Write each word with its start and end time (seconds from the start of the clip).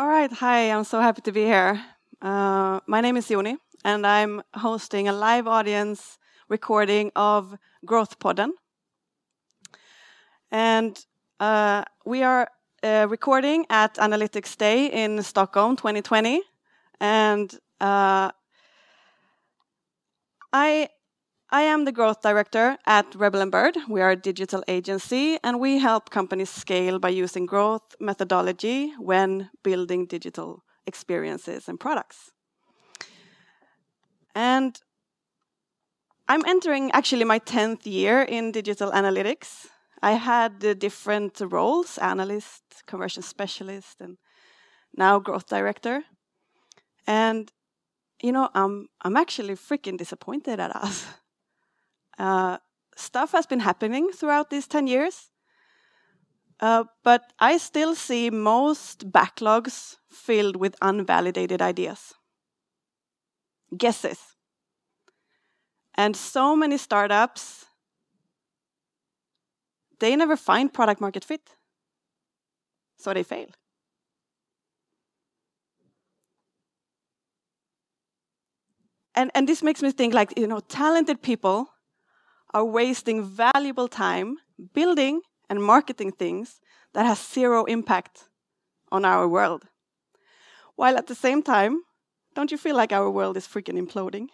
All 0.00 0.08
right, 0.08 0.32
hi, 0.32 0.70
I'm 0.70 0.84
so 0.84 0.98
happy 0.98 1.20
to 1.20 1.30
be 1.30 1.44
here. 1.44 1.78
Uh, 2.22 2.80
my 2.86 3.02
name 3.02 3.18
is 3.18 3.28
Joni, 3.28 3.58
and 3.84 4.06
I'm 4.06 4.40
hosting 4.54 5.08
a 5.08 5.12
live 5.12 5.46
audience 5.46 6.16
recording 6.48 7.12
of 7.14 7.54
Growth 7.84 8.18
Podden. 8.18 8.52
And 10.50 10.98
uh, 11.38 11.84
we 12.06 12.22
are 12.22 12.48
uh, 12.82 13.08
recording 13.10 13.66
at 13.68 13.96
Analytics 13.96 14.56
Day 14.56 14.86
in 14.86 15.22
Stockholm 15.22 15.76
2020. 15.76 16.40
And 16.98 17.52
uh, 17.78 18.30
I 20.50 20.88
I 21.52 21.62
am 21.62 21.84
the 21.84 21.90
growth 21.90 22.22
director 22.22 22.78
at 22.86 23.12
Rebel 23.16 23.40
and 23.40 23.50
Bird. 23.50 23.76
We 23.88 24.00
are 24.00 24.10
a 24.10 24.16
digital 24.16 24.62
agency 24.68 25.36
and 25.42 25.58
we 25.58 25.78
help 25.78 26.08
companies 26.08 26.48
scale 26.48 27.00
by 27.00 27.08
using 27.08 27.44
growth 27.44 27.96
methodology 27.98 28.92
when 29.00 29.50
building 29.64 30.06
digital 30.06 30.62
experiences 30.86 31.68
and 31.68 31.80
products. 31.80 32.30
And 34.32 34.80
I'm 36.28 36.44
entering 36.46 36.92
actually 36.92 37.24
my 37.24 37.40
10th 37.40 37.84
year 37.84 38.22
in 38.22 38.52
digital 38.52 38.92
analytics. 38.92 39.66
I 40.00 40.12
had 40.12 40.60
the 40.60 40.76
different 40.76 41.40
roles 41.40 41.98
analyst, 41.98 42.62
conversion 42.86 43.24
specialist, 43.24 44.00
and 44.00 44.18
now 44.96 45.18
growth 45.18 45.48
director. 45.48 46.04
And, 47.08 47.50
you 48.22 48.30
know, 48.30 48.50
I'm, 48.54 48.86
I'm 49.02 49.16
actually 49.16 49.56
freaking 49.56 49.98
disappointed 49.98 50.60
at 50.60 50.76
us. 50.76 51.06
Uh, 52.20 52.58
stuff 52.96 53.32
has 53.32 53.46
been 53.46 53.60
happening 53.60 54.10
throughout 54.12 54.50
these 54.50 54.66
10 54.68 54.86
years. 54.86 55.30
Uh, 56.60 56.84
but 57.02 57.32
I 57.38 57.56
still 57.56 57.94
see 57.94 58.28
most 58.28 59.10
backlogs 59.10 59.96
filled 60.10 60.56
with 60.56 60.78
unvalidated 60.80 61.62
ideas, 61.62 62.12
guesses. 63.74 64.36
And 65.94 66.14
so 66.14 66.54
many 66.54 66.76
startups, 66.76 67.64
they 69.98 70.14
never 70.14 70.36
find 70.36 70.70
product 70.70 71.00
market 71.00 71.24
fit. 71.24 71.56
So 72.98 73.14
they 73.14 73.22
fail. 73.22 73.48
And, 79.14 79.30
and 79.34 79.48
this 79.48 79.62
makes 79.62 79.82
me 79.82 79.90
think 79.90 80.12
like, 80.12 80.38
you 80.38 80.46
know, 80.46 80.60
talented 80.60 81.22
people 81.22 81.70
are 82.52 82.64
wasting 82.64 83.24
valuable 83.24 83.88
time 83.88 84.36
building 84.74 85.20
and 85.48 85.62
marketing 85.62 86.12
things 86.12 86.60
that 86.94 87.06
has 87.06 87.18
zero 87.18 87.64
impact 87.64 88.28
on 88.90 89.04
our 89.04 89.28
world. 89.28 89.64
While 90.76 90.96
at 90.96 91.06
the 91.06 91.14
same 91.14 91.42
time, 91.42 91.82
don't 92.34 92.50
you 92.50 92.58
feel 92.58 92.76
like 92.76 92.92
our 92.92 93.10
world 93.10 93.36
is 93.36 93.46
freaking 93.46 93.78
imploding? 93.78 94.28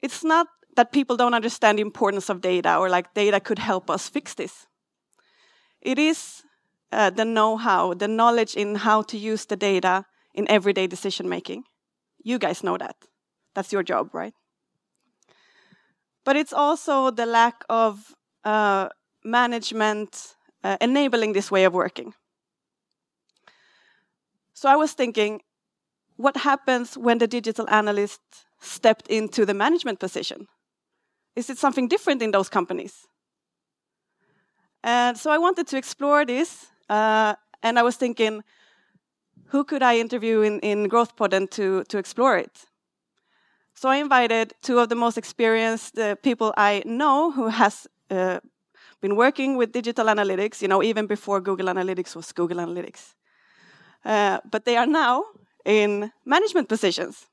It's 0.00 0.22
not 0.22 0.46
that 0.76 0.92
people 0.92 1.16
don't 1.16 1.34
understand 1.34 1.78
the 1.78 1.82
importance 1.82 2.28
of 2.28 2.40
data 2.40 2.76
or 2.76 2.88
like 2.88 3.14
data 3.14 3.40
could 3.40 3.58
help 3.58 3.90
us 3.90 4.08
fix 4.08 4.34
this. 4.34 4.66
It 5.80 5.98
is 5.98 6.42
uh, 6.92 7.10
the 7.10 7.24
know 7.24 7.56
how, 7.56 7.94
the 7.94 8.08
knowledge 8.08 8.54
in 8.54 8.76
how 8.76 9.02
to 9.02 9.18
use 9.18 9.44
the 9.46 9.56
data 9.56 10.04
in 10.34 10.48
everyday 10.48 10.86
decision 10.86 11.28
making. 11.28 11.64
You 12.22 12.38
guys 12.38 12.62
know 12.62 12.78
that. 12.78 12.96
That's 13.54 13.72
your 13.72 13.82
job, 13.82 14.14
right? 14.14 14.34
But 16.28 16.36
it's 16.36 16.52
also 16.52 17.10
the 17.10 17.24
lack 17.24 17.64
of 17.70 18.14
uh, 18.44 18.90
management 19.24 20.36
uh, 20.62 20.76
enabling 20.78 21.32
this 21.32 21.50
way 21.50 21.64
of 21.64 21.72
working. 21.72 22.12
So 24.52 24.68
I 24.68 24.76
was 24.76 24.92
thinking, 24.92 25.40
what 26.16 26.36
happens 26.36 26.98
when 26.98 27.16
the 27.16 27.26
digital 27.26 27.66
analyst 27.70 28.20
stepped 28.60 29.06
into 29.08 29.46
the 29.46 29.54
management 29.54 30.00
position? 30.00 30.48
Is 31.34 31.48
it 31.48 31.56
something 31.56 31.88
different 31.88 32.20
in 32.20 32.30
those 32.30 32.50
companies? 32.50 33.06
And 34.84 35.16
so 35.16 35.30
I 35.30 35.38
wanted 35.38 35.66
to 35.68 35.78
explore 35.78 36.26
this, 36.26 36.66
uh, 36.90 37.36
and 37.62 37.78
I 37.78 37.82
was 37.82 37.96
thinking, 37.96 38.42
who 39.46 39.64
could 39.64 39.82
I 39.82 39.96
interview 39.96 40.42
in, 40.42 40.60
in 40.60 40.88
Growth 40.88 41.16
Podden 41.16 41.48
to, 41.52 41.84
to 41.84 41.96
explore 41.96 42.36
it? 42.36 42.68
So 43.80 43.88
I 43.88 43.98
invited 43.98 44.54
two 44.60 44.80
of 44.80 44.88
the 44.88 44.96
most 44.96 45.16
experienced 45.16 45.96
uh, 46.00 46.16
people 46.16 46.52
I 46.56 46.82
know 46.84 47.30
who 47.30 47.46
has 47.46 47.86
uh, 48.10 48.40
been 49.00 49.14
working 49.14 49.56
with 49.56 49.70
digital 49.70 50.06
analytics, 50.06 50.60
you 50.60 50.66
know, 50.66 50.82
even 50.82 51.06
before 51.06 51.40
Google 51.40 51.66
Analytics 51.66 52.16
was 52.16 52.32
Google 52.32 52.56
Analytics. 52.56 53.14
Uh, 54.04 54.38
but 54.50 54.64
they 54.64 54.76
are 54.76 54.84
now 54.84 55.22
in 55.64 56.10
management 56.24 56.68
positions. 56.68 57.26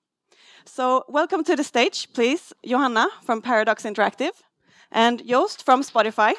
So 0.65 1.03
welcome 1.07 1.43
to 1.45 1.55
the 1.55 1.63
stage, 1.63 2.13
please, 2.13 2.53
Johanna 2.63 3.07
from 3.23 3.41
Paradox 3.41 3.81
Interactive 3.81 4.33
and 4.91 5.27
Joost 5.27 5.65
from 5.65 5.81
Spotify. 5.81 6.35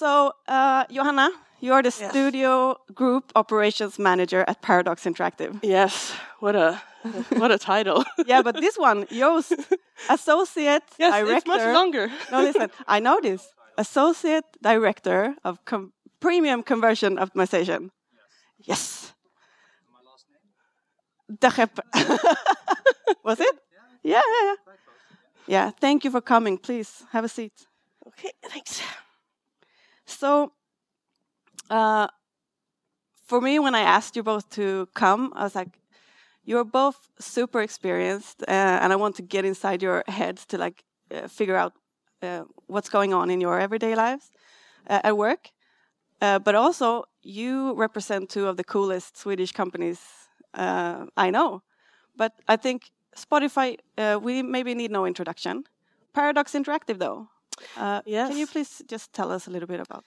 So, 0.00 0.32
uh, 0.48 0.86
Johanna, 0.90 1.28
you're 1.60 1.82
the 1.82 1.94
yes. 2.00 2.10
studio 2.10 2.78
group 2.94 3.32
operations 3.36 3.98
manager 3.98 4.46
at 4.48 4.62
Paradox 4.62 5.04
Interactive. 5.04 5.60
Yes, 5.62 6.14
what 6.38 6.56
a 6.56 6.80
what 7.36 7.50
a 7.50 7.58
title. 7.58 8.02
yeah, 8.26 8.40
but 8.40 8.54
this 8.54 8.78
one, 8.78 9.06
Joost, 9.08 9.52
associate 10.08 10.84
yes, 10.98 11.12
director. 11.12 11.36
It's 11.36 11.46
much 11.46 11.74
longer. 11.74 12.10
no, 12.32 12.40
listen, 12.40 12.70
I 12.88 12.98
know 13.00 13.20
this. 13.20 13.46
Associate 13.76 14.44
director 14.62 15.34
of 15.44 15.62
com 15.66 15.92
premium 16.18 16.62
conversion 16.62 17.18
optimization. 17.18 17.90
Yes. 18.64 18.68
yes. 18.72 19.12
My 19.92 20.00
last 20.10 20.24
name. 20.32 21.56
Was 23.22 23.40
it? 23.40 23.54
Yeah, 24.02 24.22
yeah, 24.32 24.44
yeah. 24.48 24.56
Yeah. 25.46 25.70
Thank 25.78 26.04
you 26.04 26.10
for 26.10 26.22
coming. 26.22 26.56
Please 26.56 27.04
have 27.12 27.24
a 27.24 27.28
seat. 27.28 27.52
Okay, 28.06 28.32
thanks. 28.48 28.80
So, 30.10 30.52
uh, 31.70 32.08
for 33.26 33.40
me, 33.40 33.58
when 33.58 33.74
I 33.74 33.80
asked 33.80 34.16
you 34.16 34.22
both 34.22 34.50
to 34.50 34.88
come, 34.94 35.32
I 35.36 35.44
was 35.44 35.54
like, 35.54 35.78
you're 36.44 36.64
both 36.64 37.08
super 37.18 37.60
experienced, 37.62 38.42
uh, 38.42 38.50
and 38.82 38.92
I 38.92 38.96
want 38.96 39.16
to 39.16 39.22
get 39.22 39.44
inside 39.44 39.82
your 39.82 40.02
heads 40.08 40.44
to 40.46 40.58
like 40.58 40.82
uh, 41.14 41.28
figure 41.28 41.56
out 41.56 41.74
uh, 42.22 42.42
what's 42.66 42.88
going 42.88 43.14
on 43.14 43.30
in 43.30 43.40
your 43.40 43.60
everyday 43.60 43.94
lives 43.94 44.30
uh, 44.88 45.00
at 45.04 45.16
work. 45.16 45.50
Uh, 46.20 46.38
but 46.38 46.54
also, 46.54 47.04
you 47.22 47.74
represent 47.74 48.28
two 48.28 48.46
of 48.46 48.56
the 48.56 48.64
coolest 48.64 49.16
Swedish 49.16 49.52
companies 49.52 50.00
I 50.54 51.30
know. 51.30 51.62
But 52.16 52.32
I 52.48 52.56
think 52.56 52.90
Spotify, 53.16 53.76
we 54.20 54.42
maybe 54.42 54.74
need 54.74 54.90
no 54.90 55.06
introduction. 55.06 55.64
Paradox 56.12 56.52
Interactive, 56.52 56.98
though, 56.98 57.28
uh, 57.76 58.02
yes. 58.06 58.28
Can 58.28 58.38
you 58.38 58.46
please 58.46 58.82
just 58.86 59.12
tell 59.12 59.30
us 59.30 59.46
a 59.46 59.50
little 59.50 59.68
bit 59.68 59.80
about? 59.80 60.04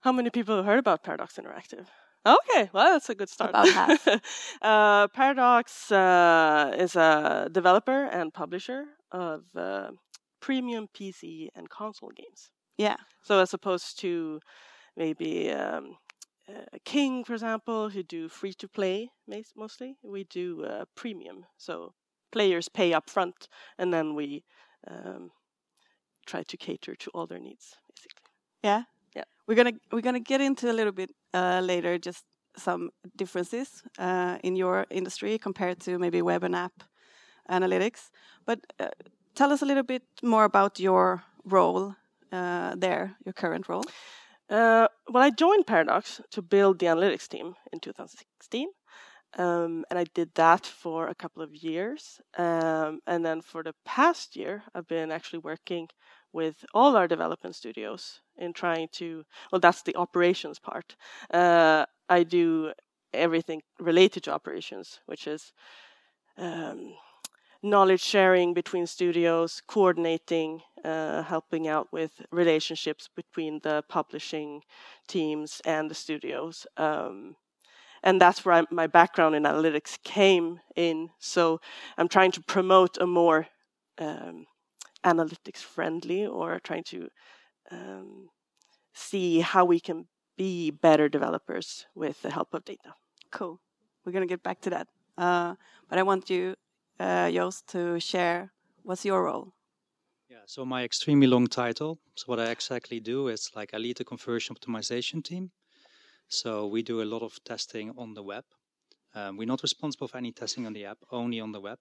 How 0.00 0.12
many 0.12 0.30
people 0.30 0.56
have 0.56 0.64
heard 0.64 0.78
about 0.78 1.02
Paradox 1.02 1.34
Interactive? 1.36 1.86
Okay, 2.26 2.70
well, 2.72 2.92
that's 2.92 3.08
a 3.08 3.14
good 3.14 3.28
start. 3.28 3.50
About 3.50 3.68
half. 3.68 4.08
uh, 4.62 5.08
Paradox 5.08 5.92
uh, 5.92 6.74
is 6.76 6.96
a 6.96 7.48
developer 7.52 8.04
and 8.06 8.34
publisher 8.34 8.84
of 9.12 9.44
uh, 9.54 9.90
premium 10.40 10.88
PC 10.92 11.48
and 11.54 11.70
console 11.70 12.10
games. 12.16 12.50
Yeah. 12.78 12.96
So 13.22 13.40
as 13.40 13.54
opposed 13.54 13.98
to 14.00 14.40
maybe 14.96 15.50
um, 15.52 15.96
King, 16.84 17.24
for 17.24 17.34
example, 17.34 17.90
who 17.90 18.02
do 18.02 18.28
free 18.28 18.54
to 18.54 18.68
play 18.68 19.10
mostly, 19.56 19.96
we 20.02 20.24
do 20.24 20.64
uh, 20.64 20.84
premium. 20.94 21.46
So 21.56 21.94
players 22.32 22.68
pay 22.68 22.92
up 22.92 23.10
front, 23.10 23.48
and 23.78 23.92
then 23.92 24.14
we 24.14 24.44
um, 24.88 25.30
try 26.26 26.42
to 26.42 26.56
cater 26.56 26.94
to 26.94 27.10
all 27.14 27.26
their 27.26 27.38
needs, 27.38 27.76
basically. 27.88 28.22
Yeah. 28.62 28.82
Yeah. 29.14 29.24
We're 29.46 29.54
gonna 29.54 29.78
we're 29.92 30.02
gonna 30.02 30.20
get 30.20 30.40
into 30.40 30.70
a 30.70 30.74
little 30.74 30.92
bit 30.92 31.10
uh, 31.32 31.60
later 31.62 31.98
just 31.98 32.24
some 32.56 32.90
differences 33.16 33.82
uh, 33.98 34.38
in 34.42 34.56
your 34.56 34.86
industry 34.90 35.38
compared 35.38 35.80
to 35.80 35.98
maybe 35.98 36.22
web 36.22 36.44
and 36.44 36.54
app 36.54 36.82
analytics. 37.50 38.10
But 38.44 38.60
uh, 38.80 38.88
tell 39.34 39.52
us 39.52 39.62
a 39.62 39.66
little 39.66 39.82
bit 39.82 40.02
more 40.22 40.44
about 40.44 40.80
your 40.80 41.22
role 41.44 41.94
uh, 42.32 42.74
there, 42.76 43.16
your 43.24 43.32
current 43.32 43.68
role. 43.68 43.84
Uh, 44.48 44.88
well, 45.08 45.22
I 45.22 45.30
joined 45.30 45.66
Paradox 45.66 46.20
to 46.30 46.42
build 46.42 46.78
the 46.78 46.86
analytics 46.86 47.28
team 47.28 47.54
in 47.72 47.80
2016. 47.80 48.68
Um, 49.38 49.84
and 49.90 49.98
I 49.98 50.04
did 50.14 50.30
that 50.34 50.64
for 50.64 51.08
a 51.08 51.14
couple 51.14 51.42
of 51.42 51.54
years. 51.54 52.20
Um, 52.38 53.00
and 53.06 53.24
then 53.24 53.42
for 53.42 53.62
the 53.62 53.74
past 53.84 54.36
year, 54.36 54.62
I've 54.74 54.86
been 54.86 55.10
actually 55.10 55.40
working 55.40 55.88
with 56.32 56.64
all 56.74 56.96
our 56.96 57.08
development 57.08 57.54
studios 57.54 58.20
in 58.36 58.52
trying 58.52 58.88
to, 58.92 59.24
well, 59.50 59.60
that's 59.60 59.82
the 59.82 59.96
operations 59.96 60.58
part. 60.58 60.96
Uh, 61.32 61.86
I 62.08 62.22
do 62.22 62.72
everything 63.12 63.62
related 63.78 64.24
to 64.24 64.32
operations, 64.32 65.00
which 65.06 65.26
is 65.26 65.52
um, 66.38 66.94
knowledge 67.62 68.02
sharing 68.02 68.54
between 68.54 68.86
studios, 68.86 69.62
coordinating, 69.66 70.60
uh, 70.84 71.22
helping 71.22 71.68
out 71.68 71.88
with 71.92 72.22
relationships 72.30 73.08
between 73.14 73.60
the 73.62 73.82
publishing 73.88 74.62
teams 75.08 75.60
and 75.64 75.90
the 75.90 75.94
studios. 75.94 76.66
Um, 76.76 77.36
and 78.02 78.20
that's 78.20 78.44
where 78.44 78.56
I, 78.56 78.64
my 78.70 78.86
background 78.86 79.34
in 79.34 79.42
analytics 79.44 80.00
came 80.02 80.60
in. 80.76 81.10
So 81.18 81.60
I'm 81.98 82.08
trying 82.08 82.32
to 82.32 82.42
promote 82.42 82.98
a 82.98 83.06
more 83.06 83.48
um, 83.98 84.46
analytics 85.04 85.58
friendly 85.58 86.26
or 86.26 86.58
trying 86.60 86.84
to 86.84 87.08
um, 87.70 88.28
see 88.94 89.40
how 89.40 89.64
we 89.64 89.80
can 89.80 90.06
be 90.36 90.70
better 90.70 91.08
developers 91.08 91.86
with 91.94 92.22
the 92.22 92.30
help 92.30 92.52
of 92.54 92.64
data. 92.64 92.94
Cool. 93.30 93.60
We're 94.04 94.12
going 94.12 94.26
to 94.26 94.32
get 94.32 94.42
back 94.42 94.60
to 94.62 94.70
that. 94.70 94.88
Uh, 95.16 95.54
but 95.88 95.98
I 95.98 96.02
want 96.02 96.30
you, 96.30 96.54
uh, 97.00 97.30
Joost, 97.30 97.66
to 97.68 97.98
share 98.00 98.52
what's 98.82 99.04
your 99.04 99.24
role? 99.24 99.52
Yeah, 100.28 100.42
so 100.46 100.64
my 100.64 100.84
extremely 100.84 101.26
long 101.26 101.46
title. 101.46 101.98
So, 102.16 102.24
what 102.26 102.40
I 102.40 102.50
exactly 102.50 103.00
do 103.00 103.28
is 103.28 103.50
like 103.54 103.74
I 103.74 103.78
lead 103.78 103.96
the 103.96 104.04
conversion 104.04 104.56
optimization 104.56 105.22
team. 105.24 105.50
So, 106.28 106.66
we 106.66 106.82
do 106.82 107.02
a 107.02 107.04
lot 107.04 107.22
of 107.22 107.42
testing 107.44 107.92
on 107.96 108.14
the 108.14 108.22
web. 108.22 108.44
Um, 109.14 109.36
we're 109.36 109.46
not 109.46 109.62
responsible 109.62 110.08
for 110.08 110.18
any 110.18 110.32
testing 110.32 110.66
on 110.66 110.72
the 110.72 110.84
app, 110.84 110.98
only 111.10 111.40
on 111.40 111.52
the 111.52 111.60
web. 111.60 111.78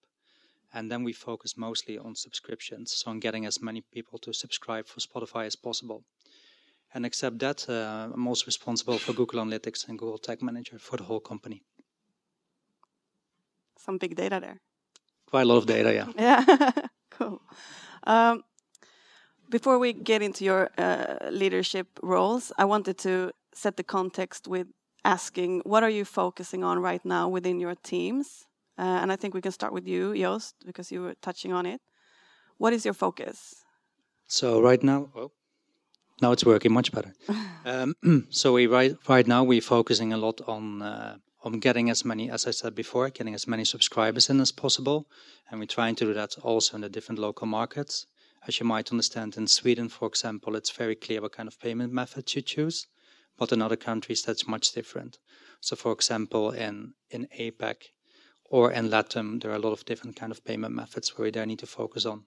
And 0.76 0.92
then 0.92 1.06
we 1.06 1.14
focus 1.14 1.56
mostly 1.58 1.98
on 1.98 2.16
subscriptions, 2.16 2.92
so 2.98 3.10
on 3.10 3.20
getting 3.20 3.46
as 3.46 3.62
many 3.62 3.82
people 3.94 4.20
to 4.20 4.34
subscribe 4.34 4.88
for 4.88 5.00
Spotify 5.00 5.46
as 5.46 5.56
possible. 5.56 6.04
And 6.94 7.06
except 7.06 7.40
that, 7.40 7.70
uh, 7.70 8.10
I'm 8.14 8.28
also 8.28 8.46
responsible 8.46 8.98
for 8.98 9.14
Google 9.14 9.40
Analytics 9.44 9.88
and 9.88 9.98
Google 9.98 10.18
Tag 10.18 10.42
Manager 10.42 10.78
for 10.78 10.98
the 10.98 11.06
whole 11.06 11.22
company. 11.22 11.64
Some 13.78 13.98
big 13.98 14.16
data 14.16 14.40
there. 14.42 14.58
Quite 15.30 15.44
a 15.44 15.46
lot 15.46 15.58
of 15.58 15.66
data, 15.66 15.94
yeah. 15.94 16.08
Yeah, 16.18 16.72
cool. 17.10 17.42
Um, 18.06 18.44
before 19.50 19.80
we 19.80 19.94
get 19.94 20.22
into 20.22 20.44
your 20.44 20.70
uh, 20.78 21.30
leadership 21.32 21.88
roles, 22.04 22.52
I 22.58 22.66
wanted 22.66 22.98
to 23.00 23.32
set 23.54 23.78
the 23.78 23.84
context 23.84 24.48
with 24.48 24.68
asking 25.06 25.62
what 25.64 25.84
are 25.84 25.90
you 25.90 26.04
focusing 26.04 26.64
on 26.64 26.80
right 26.80 27.06
now 27.06 27.30
within 27.30 27.60
your 27.60 27.76
teams? 27.76 28.46
Uh, 28.78 29.00
and 29.02 29.12
I 29.12 29.16
think 29.16 29.34
we 29.34 29.42
can 29.42 29.52
start 29.52 29.74
with 29.74 29.88
you, 29.88 30.14
Joost, 30.14 30.56
because 30.66 30.92
you 30.92 31.02
were 31.02 31.16
touching 31.22 31.54
on 31.54 31.66
it. 31.66 31.82
What 32.58 32.74
is 32.74 32.86
your 32.86 32.94
focus? 32.94 33.64
So 34.28 34.62
right 34.62 34.82
now, 34.84 35.10
now 36.22 36.32
it's 36.32 36.46
working 36.46 36.74
much 36.74 36.92
better. 36.92 37.14
um, 37.66 37.96
so 38.30 38.54
we 38.54 38.68
right 38.68 38.96
right 39.08 39.28
now 39.28 39.44
we're 39.44 39.62
focusing 39.62 40.14
a 40.14 40.18
lot 40.18 40.42
on 40.48 40.82
uh, 40.82 41.18
on 41.44 41.60
getting 41.60 41.90
as 41.90 42.04
many, 42.04 42.30
as 42.30 42.48
I 42.48 42.52
said 42.52 42.74
before, 42.74 43.10
getting 43.10 43.36
as 43.36 43.48
many 43.48 43.66
subscribers 43.66 44.30
in 44.30 44.42
as 44.42 44.52
possible, 44.52 45.08
and 45.50 45.60
we're 45.60 45.68
trying 45.68 45.96
to 45.98 46.06
do 46.06 46.14
that 46.14 46.38
also 46.42 46.76
in 46.76 46.82
the 46.82 46.90
different 46.90 47.20
local 47.20 47.48
markets. 47.48 48.08
As 48.48 48.60
you 48.60 48.66
might 48.66 48.92
understand, 48.92 49.38
in 49.38 49.48
Sweden, 49.48 49.90
for 49.90 50.08
example, 50.08 50.56
it's 50.56 50.72
very 50.72 50.96
clear 50.96 51.22
what 51.22 51.32
kind 51.32 51.48
of 51.48 51.60
payment 51.60 51.94
method 51.94 52.34
you 52.36 52.42
choose, 52.42 52.88
but 53.38 53.52
in 53.52 53.62
other 53.62 53.76
countries 53.76 54.24
that's 54.24 54.48
much 54.48 54.72
different. 54.72 55.20
So, 55.62 55.76
for 55.76 55.92
example, 55.92 56.52
in 56.52 56.94
in 57.10 57.28
APAC 57.40 57.92
or 58.50 58.72
in 58.72 58.90
LATAM, 58.90 59.42
there 59.42 59.52
are 59.52 59.56
a 59.56 59.60
lot 59.60 59.74
of 59.74 59.86
different 59.86 60.16
kind 60.16 60.32
of 60.32 60.44
payment 60.44 60.74
methods 60.74 61.18
where 61.18 61.26
we 61.26 61.32
there 61.32 61.46
need 61.46 61.60
to 61.60 61.68
focus 61.68 62.06
on. 62.06 62.26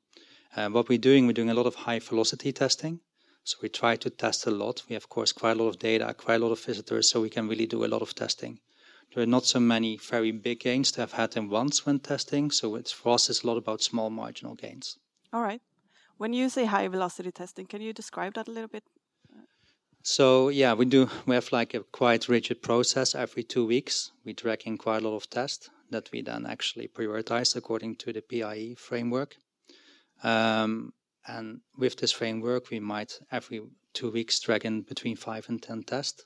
Uh, 0.56 0.69
what 0.69 0.88
we're 0.88 0.99
doing, 0.99 1.26
we're 1.26 1.32
doing 1.32 1.50
a 1.50 1.55
lot 1.55 1.67
of 1.67 1.75
high 1.75 1.99
velocity 1.99 2.53
testing. 2.53 3.00
So 3.44 3.56
we 3.62 3.69
try 3.70 3.97
to 3.97 4.11
test 4.11 4.47
a 4.47 4.50
lot. 4.50 4.82
We 4.88 4.94
have, 4.94 5.05
of 5.05 5.09
course, 5.09 5.32
quite 5.32 5.53
a 5.53 5.62
lot 5.62 5.69
of 5.69 5.79
data, 5.79 6.12
quite 6.12 6.35
a 6.35 6.44
lot 6.44 6.53
of 6.53 6.61
visitors, 6.61 7.09
so 7.09 7.20
we 7.20 7.31
can 7.31 7.49
really 7.49 7.67
do 7.67 7.85
a 7.85 7.88
lot 7.88 8.03
of 8.03 8.15
testing. 8.15 8.61
There 9.15 9.23
are 9.23 9.26
not 9.26 9.47
so 9.47 9.59
many 9.59 9.97
very 9.97 10.32
big 10.32 10.61
gains 10.61 10.93
to 10.93 11.00
have 11.00 11.12
had 11.12 11.35
in 11.37 11.49
once 11.49 11.87
when 11.87 11.99
testing, 12.00 12.50
so 12.50 12.75
it's 12.75 12.93
for 12.93 13.14
us 13.14 13.31
it's 13.31 13.43
a 13.43 13.47
lot 13.47 13.56
about 13.56 13.82
small 13.82 14.11
marginal 14.11 14.55
gains. 14.55 14.99
All 15.32 15.43
right. 15.43 15.62
When 16.19 16.35
you 16.35 16.50
say 16.50 16.67
high 16.67 16.88
velocity 16.88 17.32
testing, 17.32 17.67
can 17.67 17.81
you 17.81 17.94
describe 17.94 18.35
that 18.35 18.49
a 18.49 18.50
little 18.50 18.69
bit? 18.69 18.85
So 20.03 20.49
yeah, 20.49 20.75
we 20.75 20.85
do. 20.85 21.09
We 21.27 21.35
have 21.35 21.53
like 21.53 21.75
a 21.75 21.81
quite 21.81 22.29
rigid 22.29 22.62
process. 22.62 23.15
Every 23.15 23.43
two 23.43 23.67
weeks, 23.67 24.12
we 24.25 24.33
drag 24.33 24.62
in 24.67 24.79
quite 24.79 25.03
a 25.03 25.09
lot 25.09 25.17
of 25.17 25.29
tests 25.29 25.71
that 25.91 26.11
we 26.12 26.23
then 26.23 26.47
actually 26.47 26.89
prioritize 26.89 27.56
according 27.56 27.97
to 27.97 28.12
the 28.12 28.23
PIE 28.23 28.75
framework. 28.79 29.37
Um, 30.23 30.93
and 31.27 31.61
with 31.77 31.97
this 31.97 32.12
framework, 32.12 32.71
we 32.71 32.81
might 32.81 33.19
every 33.31 33.61
two 33.93 34.11
weeks 34.11 34.41
drag 34.41 34.65
in 34.65 34.83
between 34.83 35.17
five 35.17 35.49
and 35.49 35.62
10 35.62 35.83
tests. 35.85 36.25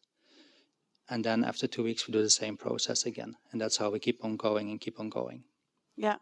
And 1.11 1.25
then 1.25 1.45
after 1.45 1.67
two 1.67 1.83
weeks, 1.83 2.07
we 2.07 2.13
do 2.13 2.23
the 2.23 2.31
same 2.31 2.57
process 2.57 3.05
again. 3.05 3.37
And 3.51 3.61
that's 3.61 3.77
how 3.77 3.91
we 3.91 3.99
keep 3.99 4.25
on 4.25 4.37
going 4.37 4.71
and 4.71 4.81
keep 4.81 4.99
on 5.01 5.11
going. 5.11 5.45
Yeah. 5.97 6.17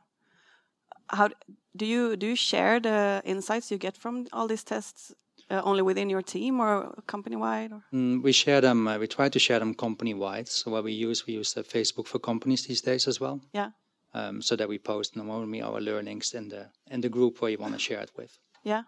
How 1.08 1.28
do 1.76 1.86
you 1.86 2.16
do 2.16 2.26
you 2.26 2.36
share 2.36 2.80
the 2.80 3.20
insights 3.24 3.70
you 3.70 3.78
get 3.78 3.96
from 3.96 4.26
all 4.32 4.46
these 4.48 4.64
tests 4.64 5.12
uh, 5.50 5.60
only 5.64 5.82
within 5.82 6.08
your 6.08 6.22
team 6.22 6.60
or 6.60 6.94
company 7.06 7.36
wide? 7.36 7.72
Mm, 7.92 8.22
we 8.22 8.32
share 8.32 8.60
them. 8.60 8.86
Uh, 8.86 8.98
we 8.98 9.06
try 9.06 9.28
to 9.28 9.38
share 9.38 9.58
them 9.58 9.74
company 9.74 10.14
wide. 10.14 10.48
So 10.48 10.70
what 10.70 10.84
we 10.84 10.92
use, 10.92 11.26
we 11.26 11.34
use 11.34 11.52
the 11.52 11.62
Facebook 11.62 12.06
for 12.06 12.18
companies 12.18 12.66
these 12.66 12.80
days 12.80 13.08
as 13.08 13.20
well. 13.20 13.40
Yeah. 13.52 13.70
Um, 14.12 14.42
so 14.42 14.56
that 14.56 14.68
we 14.68 14.78
post 14.78 15.16
not 15.16 15.28
only 15.28 15.62
our 15.62 15.80
learnings 15.80 16.34
in 16.34 16.48
the 16.48 16.70
in 16.90 17.00
the 17.00 17.08
group 17.08 17.40
where 17.40 17.50
you 17.50 17.58
want 17.58 17.74
to 17.74 17.78
share 17.78 18.00
it 18.00 18.10
with. 18.16 18.38
Yeah. 18.64 18.82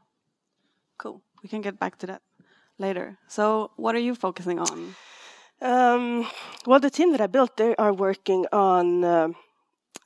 Cool. 0.98 1.22
We 1.42 1.48
can 1.48 1.60
get 1.62 1.78
back 1.78 1.98
to 1.98 2.06
that 2.06 2.22
later. 2.78 3.18
So, 3.28 3.70
what 3.76 3.94
are 3.94 4.00
you 4.00 4.14
focusing 4.14 4.58
on? 4.58 4.94
Um, 5.60 6.26
well, 6.66 6.80
the 6.80 6.90
team 6.90 7.12
that 7.12 7.20
I 7.20 7.28
built, 7.28 7.56
they 7.56 7.74
are 7.76 7.92
working 7.92 8.46
on, 8.52 9.04
um, 9.04 9.36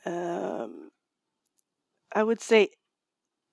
um, 0.05 0.91
I 2.15 2.23
would 2.23 2.43
say, 2.43 2.69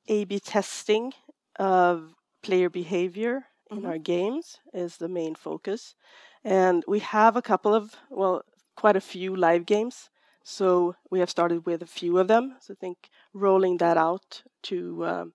A/B 0.09 0.39
testing 0.41 1.13
of 1.57 2.13
player 2.43 2.69
behavior 2.69 3.45
mm-hmm. 3.71 3.79
in 3.79 3.85
our 3.85 3.97
games 3.97 4.59
is 4.73 4.97
the 4.97 5.09
main 5.09 5.35
focus, 5.35 5.95
and 6.43 6.83
we 6.87 6.99
have 6.99 7.35
a 7.35 7.41
couple 7.41 7.73
of, 7.73 7.95
well, 8.09 8.43
quite 8.75 8.95
a 8.95 9.01
few 9.01 9.35
live 9.35 9.65
games. 9.65 10.09
So 10.45 10.95
we 11.09 11.19
have 11.19 11.29
started 11.29 11.65
with 11.65 11.81
a 11.81 11.87
few 11.87 12.17
of 12.17 12.27
them. 12.27 12.57
So 12.59 12.73
I 12.73 12.77
think 12.77 13.09
rolling 13.33 13.77
that 13.77 13.95
out 13.95 14.43
to 14.63 15.05
um, 15.05 15.33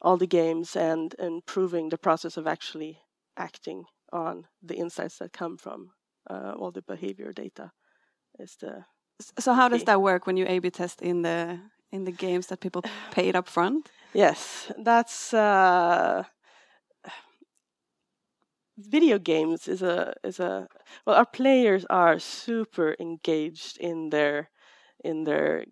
all 0.00 0.16
the 0.16 0.26
games 0.26 0.74
and 0.76 1.14
improving 1.18 1.90
the 1.90 1.98
process 1.98 2.36
of 2.36 2.46
actually 2.46 3.00
acting 3.36 3.84
on 4.12 4.46
the 4.62 4.76
insights 4.76 5.18
that 5.18 5.32
come 5.32 5.58
from 5.58 5.90
uh, 6.30 6.54
all 6.58 6.70
the 6.70 6.82
behavior 6.82 7.32
data 7.32 7.72
is 8.38 8.56
the 8.60 8.84
so 9.38 9.52
how 9.52 9.68
does 9.68 9.84
that 9.84 10.00
work 10.00 10.26
when 10.26 10.36
you 10.36 10.46
a-b 10.46 10.70
test 10.70 11.02
in 11.02 11.22
the 11.22 11.58
in 11.90 12.04
the 12.04 12.12
games 12.12 12.46
that 12.46 12.60
people 12.60 12.82
paid 13.10 13.34
up 13.34 13.48
front 13.48 13.90
yes 14.14 14.70
that's 14.78 15.34
uh, 15.34 16.22
video 18.78 19.18
games 19.18 19.66
is 19.68 19.82
a 19.82 20.14
is 20.24 20.38
a 20.40 20.68
well 21.06 21.16
our 21.16 21.26
players 21.26 21.84
are 21.90 22.18
super 22.18 22.94
engaged 23.00 23.76
in 23.78 24.10
their 24.10 24.50
in 25.04 25.24
their 25.24 25.64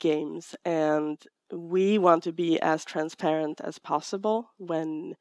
games 0.00 0.54
and 0.64 1.18
we 1.52 1.98
want 1.98 2.22
to 2.22 2.32
be 2.32 2.58
as 2.60 2.84
transparent 2.84 3.60
as 3.62 3.78
possible 3.78 4.50
when 4.58 5.14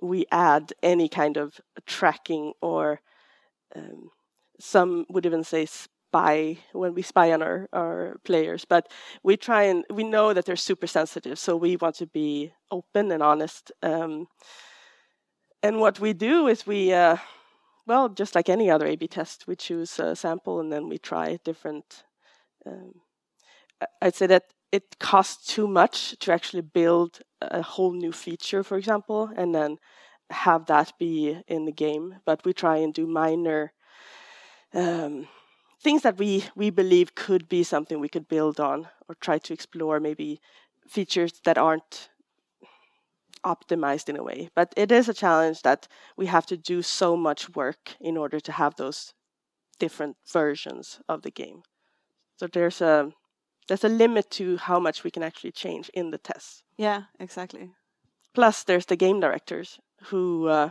we 0.00 0.24
add 0.32 0.72
any 0.82 1.08
kind 1.08 1.36
of 1.36 1.60
tracking 1.86 2.52
or 2.62 3.00
um, 3.74 4.10
some 4.58 5.04
would 5.10 5.26
even 5.26 5.44
say 5.44 5.66
spy 5.66 6.58
when 6.72 6.94
we 6.94 7.02
spy 7.02 7.32
on 7.32 7.42
our, 7.42 7.68
our 7.72 8.16
players 8.24 8.64
but 8.64 8.90
we 9.22 9.36
try 9.36 9.64
and 9.64 9.84
we 9.90 10.04
know 10.04 10.32
that 10.32 10.46
they're 10.46 10.56
super 10.56 10.86
sensitive 10.86 11.38
so 11.38 11.56
we 11.56 11.76
want 11.76 11.94
to 11.96 12.06
be 12.06 12.52
open 12.70 13.12
and 13.12 13.22
honest 13.22 13.72
um, 13.82 14.26
and 15.62 15.80
what 15.80 16.00
we 16.00 16.12
do 16.12 16.46
is 16.46 16.66
we 16.66 16.92
uh, 16.92 17.16
well 17.86 18.08
just 18.08 18.34
like 18.34 18.48
any 18.48 18.70
other 18.70 18.86
a 18.86 18.96
b 18.96 19.06
test 19.08 19.46
we 19.46 19.56
choose 19.56 19.98
a 19.98 20.14
sample 20.16 20.60
and 20.60 20.72
then 20.72 20.88
we 20.88 20.98
try 20.98 21.38
different 21.44 22.04
um, 22.66 22.94
i'd 24.02 24.14
say 24.14 24.26
that 24.26 24.44
it 24.72 24.98
costs 24.98 25.54
too 25.54 25.66
much 25.66 26.18
to 26.18 26.32
actually 26.32 26.62
build 26.62 27.20
a 27.40 27.62
whole 27.62 27.92
new 27.92 28.12
feature, 28.12 28.62
for 28.62 28.76
example, 28.76 29.30
and 29.36 29.54
then 29.54 29.78
have 30.30 30.66
that 30.66 30.92
be 30.98 31.40
in 31.46 31.64
the 31.64 31.72
game. 31.72 32.16
But 32.24 32.44
we 32.44 32.52
try 32.52 32.78
and 32.78 32.92
do 32.92 33.06
minor 33.06 33.72
um, 34.74 35.28
things 35.80 36.02
that 36.02 36.18
we 36.18 36.44
we 36.54 36.70
believe 36.70 37.14
could 37.14 37.48
be 37.48 37.62
something 37.62 38.00
we 38.00 38.08
could 38.08 38.28
build 38.28 38.60
on, 38.60 38.88
or 39.08 39.14
try 39.14 39.38
to 39.38 39.52
explore 39.52 40.00
maybe 40.00 40.40
features 40.88 41.40
that 41.44 41.58
aren't 41.58 42.10
optimized 43.44 44.08
in 44.08 44.16
a 44.16 44.22
way. 44.22 44.50
But 44.54 44.72
it 44.76 44.92
is 44.92 45.08
a 45.08 45.14
challenge 45.14 45.62
that 45.62 45.88
we 46.16 46.26
have 46.26 46.46
to 46.46 46.56
do 46.56 46.82
so 46.82 47.16
much 47.16 47.54
work 47.54 47.94
in 48.00 48.16
order 48.16 48.40
to 48.40 48.52
have 48.52 48.76
those 48.76 49.14
different 49.78 50.16
versions 50.32 51.00
of 51.08 51.22
the 51.22 51.30
game. 51.30 51.62
So 52.36 52.46
there's 52.46 52.80
a 52.80 53.12
there's 53.68 53.84
a 53.84 53.88
limit 53.88 54.30
to 54.30 54.56
how 54.56 54.78
much 54.78 55.02
we 55.02 55.10
can 55.10 55.22
actually 55.22 55.52
change 55.52 55.90
in 55.92 56.10
the 56.10 56.18
tests. 56.18 56.62
Yeah, 56.78 57.04
exactly. 57.18 57.70
Plus, 58.34 58.64
there's 58.64 58.86
the 58.86 58.96
game 58.96 59.20
directors 59.20 59.80
who 60.04 60.46
uh, 60.48 60.70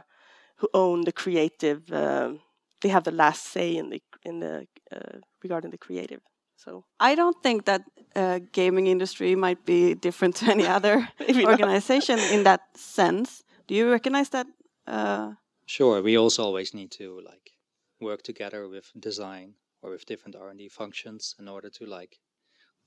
who 0.57 0.69
own 0.73 1.01
the 1.01 1.11
creative. 1.11 1.91
Um, 1.91 2.39
they 2.81 2.89
have 2.89 3.03
the 3.03 3.11
last 3.11 3.43
say 3.45 3.75
in 3.75 3.89
the 3.89 4.01
in 4.23 4.39
the 4.39 4.67
uh, 4.91 5.19
regarding 5.43 5.71
the 5.71 5.77
creative. 5.77 6.21
So 6.55 6.85
I 6.99 7.15
don't 7.15 7.41
think 7.43 7.65
that 7.65 7.83
uh, 8.15 8.39
gaming 8.51 8.87
industry 8.87 9.35
might 9.35 9.65
be 9.65 9.93
different 9.93 10.35
to 10.37 10.45
any 10.45 10.65
other 10.65 11.07
organization 11.45 12.19
in 12.19 12.43
that 12.43 12.61
sense. 12.75 13.43
Do 13.67 13.75
you 13.75 13.91
recognize 13.91 14.29
that? 14.29 14.47
Uh, 14.87 15.33
sure. 15.65 16.01
We 16.01 16.17
also 16.17 16.43
always 16.43 16.73
need 16.73 16.91
to 16.91 17.21
like 17.25 17.51
work 17.99 18.21
together 18.21 18.67
with 18.67 18.91
design 18.97 19.55
or 19.81 19.91
with 19.91 20.05
different 20.05 20.35
R&D 20.35 20.69
functions 20.69 21.35
in 21.39 21.47
order 21.47 21.69
to 21.69 21.85
like 21.85 22.19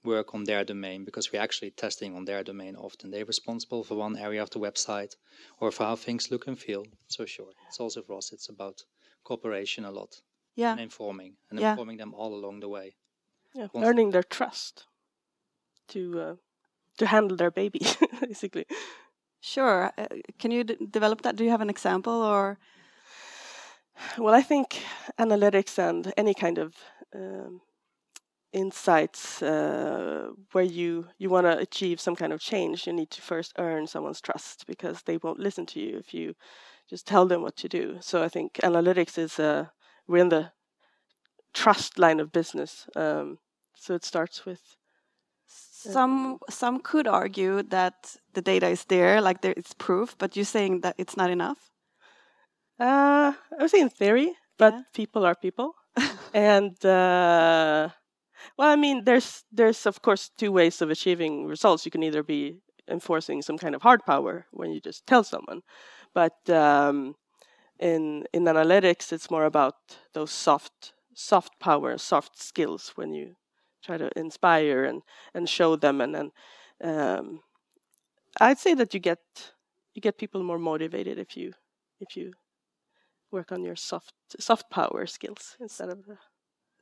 work 0.04 0.34
on 0.34 0.44
their 0.44 0.64
domain 0.64 1.04
because 1.04 1.32
we're 1.32 1.42
actually 1.42 1.72
testing 1.72 2.14
on 2.14 2.24
their 2.24 2.42
domain 2.44 2.76
often. 2.76 3.10
They're 3.10 3.24
responsible 3.24 3.84
for 3.84 3.96
one 3.96 4.16
area 4.16 4.42
of 4.42 4.50
the 4.50 4.60
website 4.60 5.14
or 5.60 5.70
for 5.70 5.84
how 5.84 5.96
things 5.96 6.30
look 6.30 6.46
and 6.46 6.58
feel. 6.58 6.86
So 7.08 7.26
sure, 7.26 7.52
it's 7.68 7.80
also 7.80 8.02
for 8.02 8.16
us. 8.16 8.32
It's 8.32 8.48
about 8.48 8.82
cooperation 9.24 9.84
a 9.84 9.90
lot. 9.90 10.22
Yeah. 10.54 10.72
And 10.72 10.80
informing 10.80 11.34
and 11.50 11.60
yeah. 11.60 11.70
informing 11.70 11.98
them 11.98 12.14
all 12.14 12.34
along 12.34 12.60
the 12.60 12.68
way. 12.68 12.96
Yeah, 13.54 13.68
earning 13.74 14.10
their 14.10 14.22
trust 14.22 14.86
to 15.88 16.20
uh, 16.20 16.34
to 16.98 17.06
handle 17.06 17.36
their 17.36 17.50
baby, 17.50 17.80
basically. 18.20 18.66
Sure. 19.40 19.92
Uh, 19.98 20.06
can 20.38 20.50
you 20.50 20.64
develop 20.64 21.22
that? 21.22 21.36
Do 21.36 21.44
you 21.44 21.50
have 21.50 21.60
an 21.62 21.70
example 21.70 22.12
or? 22.22 22.58
Well, 24.18 24.34
I 24.34 24.42
think 24.42 24.82
analytics 25.18 25.78
and 25.78 26.12
any 26.16 26.34
kind 26.34 26.58
of 26.58 26.74
um, 27.14 27.60
insights 28.52 29.42
uh, 29.42 30.30
where 30.52 30.64
you 30.64 31.08
you 31.18 31.30
want 31.30 31.46
to 31.46 31.58
achieve 31.58 32.00
some 32.00 32.16
kind 32.16 32.32
of 32.32 32.40
change, 32.40 32.86
you 32.86 32.92
need 32.92 33.10
to 33.10 33.22
first 33.22 33.52
earn 33.58 33.86
someone's 33.86 34.20
trust 34.20 34.66
because 34.66 35.02
they 35.02 35.18
won't 35.18 35.40
listen 35.40 35.66
to 35.66 35.80
you 35.80 35.98
if 35.98 36.14
you 36.14 36.34
just 36.88 37.06
tell 37.06 37.26
them 37.26 37.42
what 37.42 37.56
to 37.56 37.68
do. 37.68 37.98
So 38.00 38.22
I 38.22 38.28
think 38.28 38.54
analytics 38.62 39.18
is 39.18 39.38
uh, 39.38 39.66
we're 40.06 40.22
in 40.22 40.28
the 40.30 40.52
trust 41.54 41.98
line 41.98 42.20
of 42.20 42.32
business. 42.32 42.86
Um, 42.96 43.38
so 43.74 43.94
it 43.94 44.04
starts 44.04 44.44
with 44.44 44.76
some 45.48 46.38
some 46.50 46.80
could 46.80 47.06
argue 47.06 47.62
that 47.62 48.16
the 48.34 48.42
data 48.42 48.68
is 48.68 48.84
there, 48.84 49.20
like 49.20 49.40
there 49.40 49.54
it's 49.56 49.74
proof, 49.74 50.16
but 50.18 50.36
you're 50.36 50.44
saying 50.44 50.80
that 50.80 50.94
it's 50.98 51.16
not 51.16 51.30
enough. 51.30 51.70
Uh, 52.80 53.32
I 53.52 53.60
would 53.60 53.70
say 53.70 53.80
in 53.80 53.88
theory, 53.88 54.32
but 54.58 54.74
yeah. 54.74 54.82
people 54.92 55.24
are 55.24 55.34
people, 55.34 55.74
and 56.34 56.72
uh, 56.84 57.88
well, 58.56 58.72
I 58.72 58.76
mean, 58.76 59.04
there's 59.04 59.44
there's 59.52 59.86
of 59.86 60.02
course 60.02 60.30
two 60.36 60.52
ways 60.52 60.82
of 60.82 60.90
achieving 60.90 61.46
results. 61.46 61.84
You 61.84 61.90
can 61.90 62.02
either 62.02 62.22
be 62.22 62.60
enforcing 62.88 63.42
some 63.42 63.58
kind 63.58 63.74
of 63.74 63.82
hard 63.82 64.04
power 64.04 64.46
when 64.50 64.72
you 64.72 64.80
just 64.80 65.06
tell 65.06 65.22
someone, 65.22 65.62
but 66.12 66.50
um, 66.50 67.14
in 67.78 68.24
in 68.32 68.44
analytics, 68.44 69.12
it's 69.12 69.30
more 69.30 69.44
about 69.44 69.76
those 70.12 70.32
soft 70.32 70.92
soft 71.18 71.58
power, 71.58 71.98
soft 71.98 72.40
skills 72.40 72.92
when 72.94 73.12
you 73.12 73.34
try 73.82 73.98
to 73.98 74.08
inspire 74.16 74.84
and 74.84 75.02
and 75.34 75.48
show 75.48 75.76
them, 75.76 76.00
and 76.00 76.14
then 76.14 76.30
um, 76.82 77.40
I'd 78.40 78.58
say 78.58 78.74
that 78.74 78.94
you 78.94 79.00
get 79.00 79.18
you 79.94 80.00
get 80.00 80.18
people 80.18 80.42
more 80.42 80.58
motivated 80.58 81.18
if 81.18 81.36
you 81.36 81.52
if 82.00 82.16
you 82.16 82.32
work 83.32 83.52
on 83.52 83.64
your 83.64 83.76
soft 83.76 84.14
soft 84.38 84.70
power 84.70 85.06
skills 85.06 85.56
instead 85.60 85.88
of 85.88 86.06
the 86.06 86.18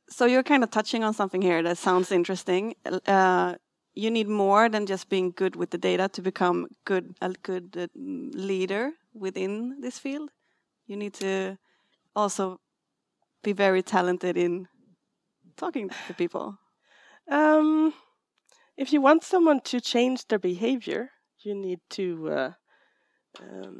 so 0.09 0.25
you're 0.25 0.43
kind 0.43 0.63
of 0.63 0.69
touching 0.69 1.03
on 1.03 1.13
something 1.13 1.41
here 1.41 1.61
that 1.63 1.77
sounds 1.77 2.11
interesting. 2.11 2.75
Uh, 3.05 3.55
you 3.93 4.11
need 4.11 4.29
more 4.29 4.69
than 4.69 4.85
just 4.85 5.09
being 5.09 5.33
good 5.35 5.55
with 5.55 5.71
the 5.71 5.77
data 5.77 6.07
to 6.09 6.21
become 6.21 6.67
good 6.85 7.15
a 7.21 7.29
good 7.41 7.75
uh, 7.77 7.87
leader 7.95 8.91
within 9.13 9.81
this 9.81 9.99
field. 9.99 10.29
You 10.85 10.95
need 10.95 11.13
to 11.15 11.57
also 12.15 12.59
be 13.47 13.53
very 13.53 13.81
talented 13.81 14.35
in 14.35 14.67
talking 15.55 15.89
to 16.07 16.13
people. 16.13 16.57
Um, 17.31 17.93
if 18.75 18.91
you 18.91 19.01
want 19.01 19.23
someone 19.23 19.61
to 19.61 19.79
change 19.79 20.27
their 20.27 20.39
behavior, 20.39 21.11
you 21.45 21.55
need 21.55 21.79
to 21.91 22.29
uh, 22.29 22.51
um, 23.39 23.79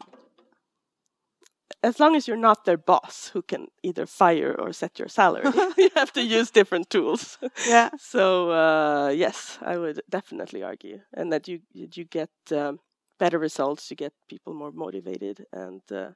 as 1.83 1.99
long 1.99 2.15
as 2.15 2.27
you're 2.27 2.45
not 2.49 2.63
their 2.63 2.77
boss 2.77 3.29
who 3.33 3.41
can 3.41 3.67
either 3.83 4.05
fire 4.05 4.55
or 4.57 4.73
set 4.73 4.99
your 4.99 5.09
salary, 5.09 5.51
you 5.77 5.89
have 5.95 6.11
to 6.13 6.23
use 6.23 6.51
different 6.51 6.89
tools. 6.89 7.37
Yeah. 7.67 7.89
So 7.99 8.51
uh, 8.51 9.09
yes, 9.09 9.57
I 9.61 9.77
would 9.77 9.99
definitely 10.09 10.63
argue, 10.63 10.99
and 11.13 11.31
that 11.33 11.47
you 11.47 11.59
you 11.73 12.05
get 12.05 12.31
um, 12.51 12.79
better 13.19 13.39
results, 13.39 13.91
you 13.91 13.97
get 13.97 14.13
people 14.29 14.53
more 14.53 14.71
motivated, 14.71 15.45
and 15.51 15.81
uh, 15.91 16.11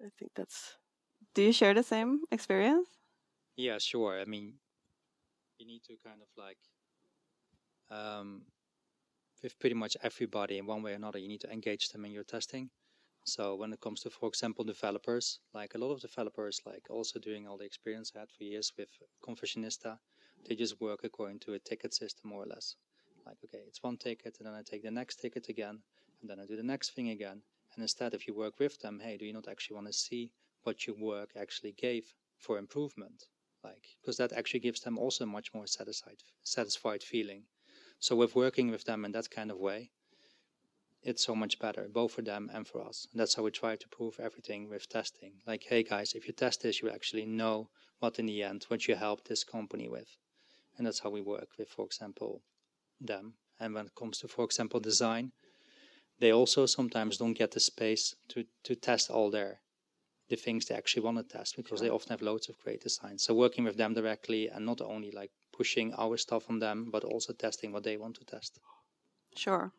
I 0.00 0.08
think 0.18 0.30
that's. 0.36 0.78
Do 1.38 1.44
you 1.44 1.52
share 1.52 1.72
the 1.72 1.84
same 1.84 2.22
experience? 2.32 2.88
Yeah, 3.54 3.78
sure. 3.78 4.18
I 4.20 4.24
mean, 4.24 4.54
you 5.60 5.66
need 5.68 5.84
to 5.84 5.94
kind 6.04 6.20
of 6.20 6.26
like, 6.36 6.58
um, 7.92 8.42
with 9.40 9.56
pretty 9.60 9.76
much 9.76 9.96
everybody 10.02 10.58
in 10.58 10.66
one 10.66 10.82
way 10.82 10.94
or 10.94 10.96
another, 10.96 11.20
you 11.20 11.28
need 11.28 11.42
to 11.42 11.52
engage 11.52 11.90
them 11.90 12.04
in 12.04 12.10
your 12.10 12.24
testing. 12.24 12.70
So 13.24 13.54
when 13.54 13.72
it 13.72 13.80
comes 13.80 14.00
to, 14.00 14.10
for 14.10 14.28
example, 14.28 14.64
developers, 14.64 15.38
like 15.54 15.76
a 15.76 15.78
lot 15.78 15.92
of 15.92 16.00
developers, 16.00 16.60
like 16.66 16.86
also 16.90 17.20
doing 17.20 17.46
all 17.46 17.56
the 17.56 17.66
experience 17.66 18.10
I 18.16 18.18
had 18.18 18.32
for 18.36 18.42
years 18.42 18.72
with 18.76 18.88
Conversionista, 19.22 19.96
they 20.48 20.56
just 20.56 20.80
work 20.80 21.02
according 21.04 21.38
to 21.42 21.52
a 21.52 21.60
ticket 21.60 21.94
system 21.94 22.30
more 22.30 22.42
or 22.42 22.46
less. 22.46 22.74
Like, 23.24 23.36
okay, 23.44 23.62
it's 23.68 23.84
one 23.84 23.96
ticket, 23.96 24.38
and 24.40 24.48
then 24.48 24.54
I 24.54 24.62
take 24.68 24.82
the 24.82 24.90
next 24.90 25.20
ticket 25.20 25.48
again, 25.48 25.78
and 26.20 26.28
then 26.28 26.40
I 26.40 26.46
do 26.46 26.56
the 26.56 26.64
next 26.64 26.96
thing 26.96 27.10
again. 27.10 27.42
And 27.74 27.82
instead, 27.82 28.12
if 28.12 28.26
you 28.26 28.34
work 28.34 28.58
with 28.58 28.80
them, 28.80 28.98
hey, 28.98 29.16
do 29.16 29.24
you 29.24 29.32
not 29.32 29.46
actually 29.46 29.76
want 29.76 29.86
to 29.86 29.92
see 29.92 30.32
what 30.62 30.86
your 30.86 30.96
work 30.96 31.30
actually 31.36 31.72
gave 31.72 32.14
for 32.38 32.58
improvement? 32.58 33.24
Like, 33.64 33.84
because 34.00 34.16
that 34.18 34.32
actually 34.32 34.60
gives 34.60 34.80
them 34.80 34.98
also 34.98 35.26
much 35.26 35.52
more 35.52 35.66
satisfied, 35.66 36.22
satisfied 36.42 37.02
feeling. 37.02 37.44
So 37.98 38.14
with 38.14 38.36
working 38.36 38.70
with 38.70 38.84
them 38.84 39.04
in 39.04 39.12
that 39.12 39.30
kind 39.30 39.50
of 39.50 39.58
way, 39.58 39.90
it's 41.02 41.24
so 41.24 41.34
much 41.34 41.58
better, 41.58 41.88
both 41.88 42.12
for 42.12 42.22
them 42.22 42.50
and 42.52 42.66
for 42.66 42.80
us. 42.82 43.06
And 43.10 43.20
that's 43.20 43.34
how 43.34 43.42
we 43.42 43.50
try 43.50 43.76
to 43.76 43.88
prove 43.88 44.18
everything 44.20 44.68
with 44.68 44.88
testing. 44.88 45.34
Like, 45.46 45.64
hey 45.64 45.82
guys, 45.82 46.12
if 46.14 46.26
you 46.26 46.32
test 46.32 46.62
this, 46.62 46.82
you 46.82 46.90
actually 46.90 47.24
know 47.24 47.70
what 47.98 48.18
in 48.18 48.26
the 48.26 48.42
end, 48.42 48.64
what 48.68 48.86
you 48.86 48.94
help 48.94 49.24
this 49.24 49.44
company 49.44 49.88
with. 49.88 50.16
And 50.76 50.86
that's 50.86 51.00
how 51.00 51.10
we 51.10 51.20
work 51.20 51.48
with, 51.58 51.68
for 51.68 51.84
example, 51.84 52.42
them. 53.00 53.34
And 53.58 53.74
when 53.74 53.86
it 53.86 53.94
comes 53.98 54.18
to, 54.18 54.28
for 54.28 54.44
example, 54.44 54.80
design, 54.80 55.32
they 56.20 56.32
also 56.32 56.66
sometimes 56.66 57.16
don't 57.16 57.38
get 57.38 57.52
the 57.52 57.60
space 57.60 58.14
to, 58.28 58.44
to 58.64 58.74
test 58.74 59.10
all 59.10 59.30
their 59.30 59.60
the 60.28 60.36
things 60.36 60.66
they 60.66 60.74
actually 60.74 61.02
want 61.02 61.16
to 61.16 61.22
test 61.22 61.56
because 61.56 61.80
they 61.80 61.90
often 61.90 62.10
have 62.10 62.22
loads 62.22 62.48
of 62.48 62.58
great 62.58 62.82
designs. 62.82 63.22
So 63.22 63.34
working 63.34 63.64
with 63.64 63.76
them 63.76 63.94
directly 63.94 64.48
and 64.48 64.64
not 64.66 64.80
only 64.80 65.10
like 65.10 65.30
pushing 65.52 65.94
our 65.94 66.16
stuff 66.16 66.44
on 66.50 66.58
them, 66.58 66.90
but 66.90 67.04
also 67.04 67.32
testing 67.32 67.72
what 67.72 67.84
they 67.84 67.96
want 67.96 68.16
to 68.16 68.24
test. 68.24 68.60
Sure. 69.36 69.72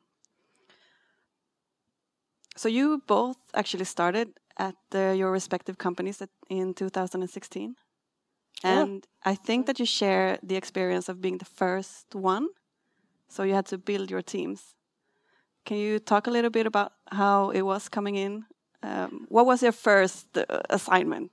So 2.55 2.67
you 2.67 3.01
both 3.07 3.37
actually 3.53 3.85
started 3.85 4.27
at 4.57 4.75
uh, 4.93 5.11
your 5.11 5.31
respective 5.31 5.77
companies 5.77 6.21
at, 6.21 6.29
in 6.49 6.73
2016. 6.73 7.75
And 8.63 9.07
yeah. 9.25 9.31
I 9.31 9.35
think 9.35 9.67
that 9.67 9.79
you 9.79 9.85
share 9.85 10.37
the 10.43 10.55
experience 10.55 11.07
of 11.07 11.21
being 11.21 11.37
the 11.37 11.45
first 11.45 12.13
one. 12.13 12.49
So 13.29 13.43
you 13.43 13.53
had 13.53 13.67
to 13.67 13.77
build 13.77 14.11
your 14.11 14.21
teams. 14.21 14.75
Can 15.65 15.77
you 15.77 15.99
talk 15.99 16.27
a 16.27 16.31
little 16.31 16.49
bit 16.49 16.65
about 16.65 16.93
how 17.11 17.51
it 17.51 17.61
was 17.61 17.87
coming 17.87 18.15
in? 18.15 18.45
Um, 18.81 19.25
what 19.29 19.45
was 19.45 19.61
your 19.61 19.71
first 19.71 20.37
uh, 20.37 20.61
assignment? 20.69 21.31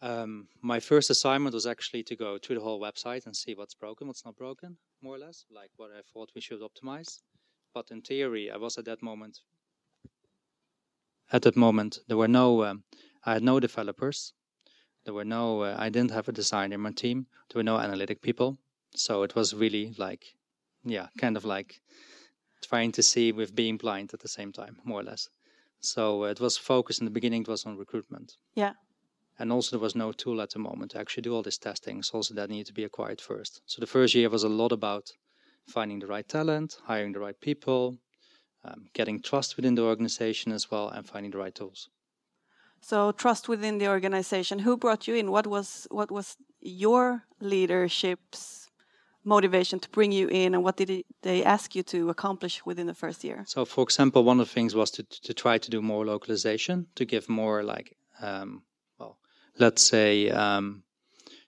Um, 0.00 0.46
my 0.62 0.78
first 0.78 1.10
assignment 1.10 1.54
was 1.54 1.66
actually 1.66 2.04
to 2.04 2.16
go 2.16 2.38
through 2.38 2.56
the 2.56 2.62
whole 2.62 2.80
website 2.80 3.26
and 3.26 3.34
see 3.34 3.54
what's 3.54 3.74
broken, 3.74 4.06
what's 4.06 4.24
not 4.24 4.36
broken, 4.36 4.76
more 5.02 5.16
or 5.16 5.18
less, 5.18 5.44
like 5.50 5.70
what 5.76 5.90
I 5.90 6.02
thought 6.12 6.30
we 6.34 6.40
should 6.40 6.60
optimize. 6.60 7.20
But 7.74 7.90
in 7.90 8.02
theory, 8.02 8.50
I 8.50 8.56
was 8.56 8.78
at 8.78 8.84
that 8.84 9.02
moment. 9.02 9.40
At 11.32 11.42
that 11.42 11.56
moment, 11.56 11.98
there 12.06 12.16
were 12.16 12.28
no. 12.28 12.64
Um, 12.64 12.84
I 13.24 13.34
had 13.34 13.42
no 13.42 13.60
developers. 13.60 14.32
There 15.04 15.14
were 15.14 15.24
no. 15.24 15.62
Uh, 15.62 15.76
I 15.78 15.88
didn't 15.88 16.12
have 16.12 16.28
a 16.28 16.32
designer 16.32 16.76
in 16.76 16.80
my 16.80 16.92
team. 16.92 17.26
There 17.48 17.58
were 17.58 17.64
no 17.64 17.78
analytic 17.78 18.22
people. 18.22 18.58
So 18.94 19.22
it 19.22 19.34
was 19.34 19.54
really 19.54 19.94
like, 19.98 20.34
yeah, 20.84 21.08
kind 21.18 21.36
of 21.36 21.44
like 21.44 21.80
trying 22.62 22.92
to 22.92 23.02
see 23.02 23.32
with 23.32 23.54
being 23.54 23.76
blind 23.76 24.14
at 24.14 24.20
the 24.20 24.28
same 24.28 24.52
time, 24.52 24.78
more 24.84 25.00
or 25.00 25.04
less. 25.04 25.28
So 25.80 26.24
uh, 26.24 26.28
it 26.28 26.40
was 26.40 26.56
focused 26.56 27.00
in 27.00 27.04
the 27.04 27.10
beginning. 27.10 27.42
It 27.42 27.48
was 27.48 27.64
on 27.64 27.76
recruitment. 27.76 28.36
Yeah. 28.54 28.72
And 29.38 29.52
also 29.52 29.76
there 29.76 29.82
was 29.82 29.94
no 29.94 30.12
tool 30.12 30.40
at 30.40 30.50
the 30.50 30.58
moment 30.58 30.90
to 30.92 30.98
actually 30.98 31.22
do 31.22 31.34
all 31.34 31.42
this 31.42 31.58
testing. 31.58 32.02
So 32.02 32.18
also 32.18 32.34
that 32.34 32.50
needed 32.50 32.66
to 32.66 32.72
be 32.72 32.84
acquired 32.84 33.20
first. 33.20 33.62
So 33.66 33.80
the 33.80 33.86
first 33.86 34.14
year 34.14 34.28
was 34.28 34.42
a 34.42 34.48
lot 34.48 34.72
about 34.72 35.12
finding 35.68 36.00
the 36.00 36.06
right 36.06 36.28
talent, 36.28 36.78
hiring 36.84 37.12
the 37.12 37.20
right 37.20 37.40
people, 37.40 37.98
um, 38.64 38.86
getting 38.94 39.22
trust 39.22 39.56
within 39.56 39.76
the 39.76 39.82
organization 39.82 40.50
as 40.52 40.70
well, 40.70 40.88
and 40.88 41.06
finding 41.06 41.30
the 41.30 41.38
right 41.38 41.54
tools. 41.54 41.88
So 42.80 43.12
trust 43.12 43.48
within 43.48 43.78
the 43.78 43.88
organization. 43.88 44.60
Who 44.60 44.76
brought 44.76 45.06
you 45.06 45.14
in? 45.14 45.30
What 45.30 45.46
was 45.46 45.86
what 45.90 46.10
was 46.10 46.36
your 46.60 47.24
leadership's 47.40 48.67
motivation 49.28 49.78
to 49.80 49.88
bring 49.90 50.12
you 50.12 50.28
in, 50.28 50.54
and 50.54 50.64
what 50.64 50.76
did 50.76 51.04
they 51.22 51.44
ask 51.44 51.74
you 51.76 51.82
to 51.84 52.10
accomplish 52.10 52.66
within 52.66 52.86
the 52.86 52.94
first 52.94 53.24
year? 53.24 53.44
So, 53.46 53.64
for 53.64 53.82
example, 53.82 54.24
one 54.24 54.40
of 54.40 54.48
the 54.48 54.54
things 54.54 54.74
was 54.74 54.90
to 54.92 55.02
to 55.02 55.32
try 55.34 55.58
to 55.58 55.70
do 55.70 55.80
more 55.82 56.04
localization, 56.04 56.86
to 56.94 57.04
give 57.04 57.28
more 57.28 57.62
like, 57.62 57.96
um, 58.20 58.62
well, 58.98 59.18
let's 59.58 59.82
say, 59.82 60.30
um, 60.30 60.82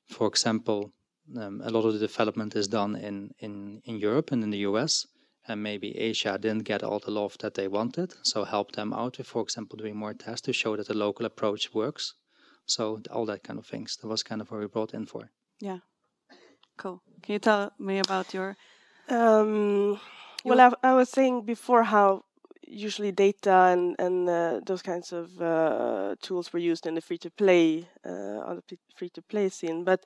for 0.07 0.27
example, 0.29 0.93
um, 1.37 1.61
a 1.65 1.71
lot 1.71 1.85
of 1.85 1.93
the 1.93 1.99
development 1.99 2.57
is 2.57 2.69
done 2.69 2.97
in, 2.97 3.33
in, 3.39 3.81
in 3.85 3.97
Europe 3.99 4.33
and 4.33 4.43
in 4.43 4.51
the 4.51 4.59
US, 4.71 5.07
and 5.47 5.63
maybe 5.63 5.97
Asia 5.97 6.39
didn't 6.39 6.65
get 6.65 6.83
all 6.83 6.99
the 6.99 7.11
love 7.11 7.37
that 7.39 7.55
they 7.55 7.69
wanted. 7.69 8.15
So 8.23 8.45
help 8.45 8.73
them 8.73 8.93
out 8.93 9.19
with, 9.19 9.27
for 9.27 9.43
example, 9.43 9.77
doing 9.79 9.97
more 9.97 10.15
tests 10.15 10.47
to 10.47 10.53
show 10.53 10.77
that 10.77 10.89
the 10.89 10.95
local 10.95 11.27
approach 11.27 11.73
works. 11.73 12.15
So 12.67 13.01
all 13.11 13.27
that 13.27 13.43
kind 13.43 13.59
of 13.59 13.67
things. 13.67 13.97
That 13.97 14.09
was 14.09 14.23
kind 14.23 14.41
of 14.41 14.51
what 14.51 14.61
we 14.61 14.67
brought 14.67 14.95
in 14.95 15.07
for. 15.07 15.31
Yeah. 15.61 15.79
Cool. 16.81 17.03
Can 17.23 17.35
you 17.35 17.39
tell 17.39 17.73
me 17.79 17.99
about 17.99 18.33
your? 18.33 18.57
Um, 19.11 20.01
well, 20.45 20.61
I, 20.83 20.89
I, 20.89 20.95
was 20.95 21.11
saying 21.11 21.43
before 21.43 21.83
how 21.83 22.25
usually 22.67 23.13
data 23.13 23.53
and 23.53 23.97
and 23.99 24.27
uh, 24.27 24.61
those 24.65 24.81
kinds 24.81 25.13
of 25.13 25.43
uh, 25.43 26.15
tools 26.23 26.55
were 26.55 26.59
used 26.59 26.87
in 26.87 26.95
the 26.95 27.03
free 27.03 27.19
to 27.19 27.31
play 27.31 27.87
uh, 28.07 28.49
on 28.49 28.57
the 28.57 28.79
free 28.97 29.11
to 29.11 29.21
play 29.21 29.51
scene, 29.51 29.85
but 29.85 30.05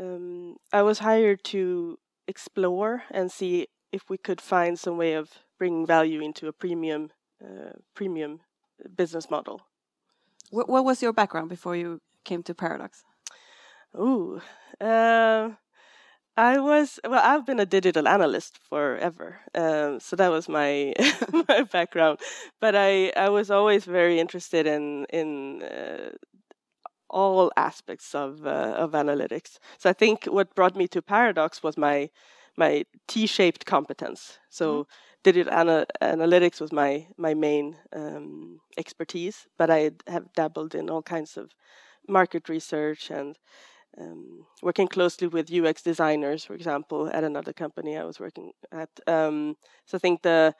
um, 0.00 0.56
I 0.72 0.80
was 0.80 1.00
hired 1.00 1.44
to 1.52 1.98
explore 2.26 3.02
and 3.10 3.30
see 3.30 3.66
if 3.92 4.08
we 4.08 4.16
could 4.16 4.40
find 4.40 4.78
some 4.78 4.96
way 4.96 5.12
of 5.12 5.28
bringing 5.58 5.86
value 5.86 6.22
into 6.22 6.48
a 6.48 6.54
premium 6.54 7.10
uh, 7.44 7.76
premium 7.94 8.40
business 8.96 9.28
model. 9.28 9.60
What, 10.50 10.70
what 10.70 10.86
was 10.86 11.02
your 11.02 11.12
background 11.12 11.50
before 11.50 11.76
you 11.76 12.00
came 12.24 12.42
to 12.44 12.54
Paradox? 12.54 13.04
Ooh, 13.94 14.40
uh, 14.80 15.50
I 16.38 16.58
was 16.60 17.00
well. 17.02 17.20
I've 17.24 17.44
been 17.44 17.58
a 17.58 17.66
digital 17.66 18.06
analyst 18.06 18.58
forever, 18.58 19.40
um, 19.56 19.98
so 19.98 20.14
that 20.14 20.30
was 20.30 20.48
my 20.48 20.94
my 21.48 21.62
background. 21.64 22.20
But 22.60 22.76
I 22.76 23.12
I 23.16 23.28
was 23.28 23.50
always 23.50 23.84
very 23.84 24.20
interested 24.20 24.64
in 24.64 25.04
in 25.10 25.64
uh, 25.64 26.10
all 27.10 27.50
aspects 27.56 28.14
of 28.14 28.46
uh, 28.46 28.74
of 28.76 28.92
analytics. 28.92 29.58
So 29.78 29.90
I 29.90 29.92
think 29.94 30.26
what 30.26 30.54
brought 30.54 30.76
me 30.76 30.86
to 30.88 31.02
Paradox 31.02 31.60
was 31.62 31.76
my 31.76 32.08
my 32.56 32.84
T-shaped 33.08 33.66
competence. 33.66 34.38
So 34.48 34.66
mm-hmm. 34.66 34.90
digital 35.24 35.52
ana- 35.52 35.86
analytics 36.00 36.60
was 36.60 36.72
my 36.72 37.08
my 37.16 37.34
main 37.34 37.76
um, 37.92 38.60
expertise, 38.76 39.48
but 39.58 39.70
I 39.70 39.90
have 40.06 40.32
dabbled 40.34 40.76
in 40.76 40.88
all 40.88 41.02
kinds 41.02 41.36
of 41.36 41.50
market 42.08 42.48
research 42.48 43.10
and 43.10 43.36
um, 43.96 44.46
working 44.62 44.88
closely 44.88 45.28
with 45.28 45.52
UX 45.52 45.82
designers, 45.82 46.44
for 46.44 46.54
example, 46.54 47.10
at 47.12 47.24
another 47.24 47.52
company 47.52 47.96
I 47.96 48.04
was 48.04 48.20
working 48.20 48.52
at. 48.72 48.90
Um, 49.06 49.56
so 49.86 49.96
I 49.96 49.98
think 49.98 50.22
the 50.22 50.54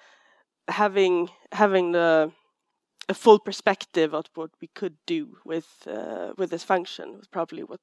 having 0.69 1.29
having 1.53 1.93
the 1.93 2.33
a 3.09 3.15
full 3.15 3.39
perspective 3.39 4.15
of 4.15 4.27
what 4.35 4.51
we 4.61 4.69
could 4.69 4.97
do 5.07 5.39
with 5.45 5.67
uh, 5.87 6.33
with 6.37 6.51
this 6.51 6.65
function 6.65 7.17
was 7.17 7.27
probably 7.27 7.63
what 7.63 7.81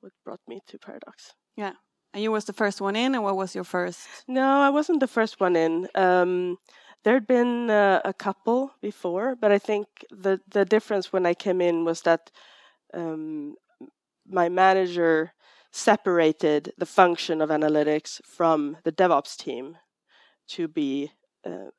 what 0.00 0.12
brought 0.24 0.40
me 0.46 0.60
to 0.68 0.78
Paradox. 0.78 1.34
Yeah, 1.56 1.72
and 2.12 2.22
you 2.22 2.32
was 2.32 2.44
the 2.44 2.52
first 2.52 2.80
one 2.80 2.96
in, 2.96 3.14
and 3.14 3.24
what 3.24 3.36
was 3.36 3.54
your 3.54 3.64
first? 3.64 4.06
No, 4.26 4.60
I 4.60 4.70
wasn't 4.70 5.00
the 5.00 5.06
first 5.06 5.40
one 5.40 5.56
in. 5.56 5.88
Um, 5.94 6.58
there'd 7.04 7.26
been 7.26 7.70
uh, 7.70 8.00
a 8.04 8.12
couple 8.12 8.72
before, 8.80 9.36
but 9.36 9.50
I 9.50 9.58
think 9.58 9.86
the 10.10 10.40
the 10.48 10.64
difference 10.64 11.12
when 11.12 11.26
I 11.26 11.34
came 11.34 11.60
in 11.60 11.84
was 11.84 12.02
that 12.02 12.30
um, 12.94 13.54
my 14.28 14.48
manager 14.48 15.32
separated 15.70 16.72
the 16.78 16.86
function 16.86 17.40
of 17.40 17.50
analytics 17.50 18.20
from 18.24 18.76
the 18.84 18.92
DevOps 18.92 19.36
team 19.36 19.76
to 20.48 20.66
be 20.66 21.12
uh, 21.46 21.70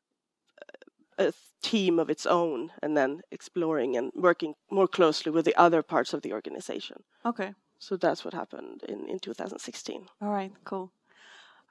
a 1.17 1.33
team 1.61 1.99
of 1.99 2.09
its 2.09 2.25
own 2.25 2.71
and 2.81 2.95
then 2.95 3.21
exploring 3.31 3.97
and 3.97 4.11
working 4.15 4.53
more 4.71 4.87
closely 4.87 5.31
with 5.31 5.45
the 5.45 5.55
other 5.55 5.81
parts 5.81 6.13
of 6.13 6.21
the 6.21 6.33
organization. 6.33 7.03
Okay. 7.25 7.53
So 7.79 7.97
that's 7.97 8.23
what 8.23 8.33
happened 8.33 8.83
in, 8.87 9.07
in 9.09 9.19
2016. 9.19 10.05
All 10.21 10.29
right, 10.29 10.51
cool. 10.63 10.91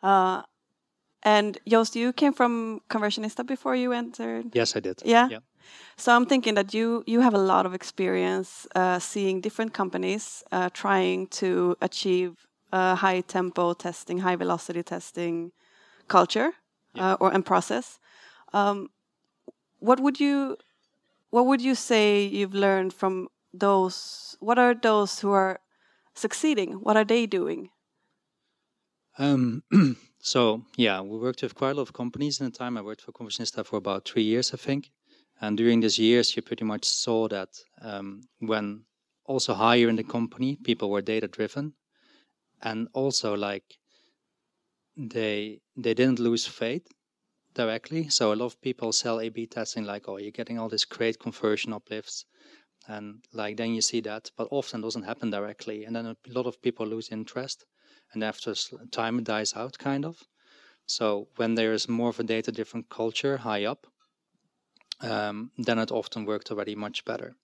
Uh, 0.02 0.42
and 1.22 1.58
Joost, 1.68 1.96
you 1.96 2.12
came 2.12 2.32
from 2.32 2.80
Conversionista 2.88 3.46
before 3.46 3.74
you 3.74 3.92
entered? 3.92 4.54
Yes, 4.54 4.76
I 4.76 4.80
did. 4.80 5.02
Yeah? 5.04 5.28
yeah. 5.30 5.38
So 5.96 6.14
I'm 6.14 6.26
thinking 6.26 6.54
that 6.54 6.74
you, 6.74 7.02
you 7.06 7.20
have 7.20 7.34
a 7.34 7.38
lot 7.38 7.66
of 7.66 7.74
experience 7.74 8.66
uh, 8.74 8.98
seeing 8.98 9.40
different 9.40 9.72
companies 9.72 10.44
uh, 10.52 10.70
trying 10.72 11.26
to 11.28 11.76
achieve 11.80 12.46
high 12.72 13.22
tempo 13.26 13.72
testing, 13.72 14.18
high 14.18 14.36
velocity 14.36 14.82
testing 14.82 15.52
culture 16.08 16.52
yeah. 16.94 17.12
Uh, 17.12 17.16
or 17.20 17.32
and 17.32 17.44
process. 17.44 17.98
Um, 18.52 18.88
what 19.78 20.00
would 20.00 20.18
you 20.18 20.56
what 21.30 21.46
would 21.46 21.60
you 21.60 21.74
say 21.74 22.24
you've 22.24 22.54
learned 22.54 22.92
from 22.92 23.28
those 23.52 24.36
what 24.40 24.58
are 24.58 24.74
those 24.74 25.20
who 25.20 25.30
are 25.30 25.60
succeeding 26.14 26.74
what 26.74 26.96
are 26.96 27.04
they 27.04 27.26
doing 27.26 27.70
um, 29.18 29.62
so 30.18 30.62
yeah 30.76 31.00
we 31.00 31.18
worked 31.18 31.42
with 31.42 31.54
quite 31.54 31.70
a 31.70 31.74
lot 31.74 31.82
of 31.82 31.92
companies 31.92 32.40
in 32.40 32.46
the 32.46 32.52
time 32.52 32.76
i 32.76 32.80
worked 32.80 33.02
for 33.02 33.12
conversionista 33.12 33.64
for 33.64 33.76
about 33.76 34.04
three 34.04 34.22
years 34.22 34.52
i 34.52 34.56
think 34.56 34.90
and 35.40 35.56
during 35.56 35.80
these 35.80 35.98
years 35.98 36.36
you 36.36 36.42
pretty 36.42 36.64
much 36.64 36.84
saw 36.84 37.28
that 37.28 37.50
um, 37.82 38.22
when 38.40 38.84
also 39.24 39.54
higher 39.54 39.88
in 39.88 39.96
the 39.96 40.04
company 40.04 40.56
people 40.56 40.90
were 40.90 41.02
data 41.02 41.28
driven 41.28 41.74
and 42.62 42.88
also 42.94 43.34
like 43.36 43.78
they 44.96 45.62
they 45.76 45.94
didn't 45.94 46.18
lose 46.18 46.46
faith 46.46 46.86
directly. 47.54 48.08
So 48.10 48.32
a 48.32 48.36
lot 48.36 48.46
of 48.46 48.60
people 48.62 48.92
sell 48.92 49.20
A/B 49.20 49.46
testing 49.46 49.84
like, 49.84 50.08
"Oh, 50.08 50.18
you're 50.18 50.30
getting 50.32 50.58
all 50.58 50.68
this 50.68 50.84
great 50.84 51.18
conversion 51.20 51.72
uplifts," 51.72 52.26
and 52.88 53.24
like 53.32 53.56
then 53.58 53.74
you 53.74 53.82
see 53.82 54.00
that, 54.02 54.30
but 54.36 54.48
often 54.50 54.82
doesn't 54.82 55.04
happen 55.04 55.30
directly, 55.30 55.84
and 55.84 55.96
then 55.96 56.06
a 56.06 56.16
lot 56.26 56.46
of 56.46 56.62
people 56.62 56.86
lose 56.86 57.10
interest, 57.10 57.66
and 58.12 58.24
after 58.24 58.54
time 58.92 59.18
it 59.20 59.24
dies 59.24 59.54
out, 59.54 59.78
kind 59.78 60.04
of. 60.04 60.24
So 60.86 61.28
when 61.36 61.54
there 61.56 61.72
is 61.74 61.88
more 61.88 62.10
of 62.10 62.20
a 62.20 62.24
data-driven 62.24 62.84
culture 62.84 63.38
high 63.38 63.64
up, 63.64 63.86
um, 65.00 65.50
then 65.56 65.78
it 65.78 65.92
often 65.92 66.24
worked 66.24 66.50
already 66.50 66.74
much 66.74 67.04
better. 67.04 67.34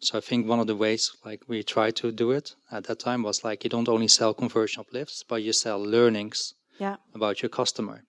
So 0.00 0.18
I 0.18 0.20
think 0.20 0.46
one 0.46 0.60
of 0.60 0.66
the 0.66 0.76
ways 0.76 1.16
like 1.24 1.42
we 1.48 1.62
tried 1.62 1.96
to 1.96 2.12
do 2.12 2.30
it 2.30 2.54
at 2.70 2.84
that 2.84 2.98
time 2.98 3.22
was 3.22 3.44
like 3.44 3.64
you 3.64 3.70
don't 3.70 3.88
only 3.88 4.08
sell 4.08 4.34
conversion 4.34 4.80
uplifts, 4.80 5.22
but 5.22 5.42
you 5.42 5.52
sell 5.52 5.82
learnings 5.82 6.54
yeah. 6.78 6.96
about 7.14 7.42
your 7.42 7.48
customer. 7.48 8.04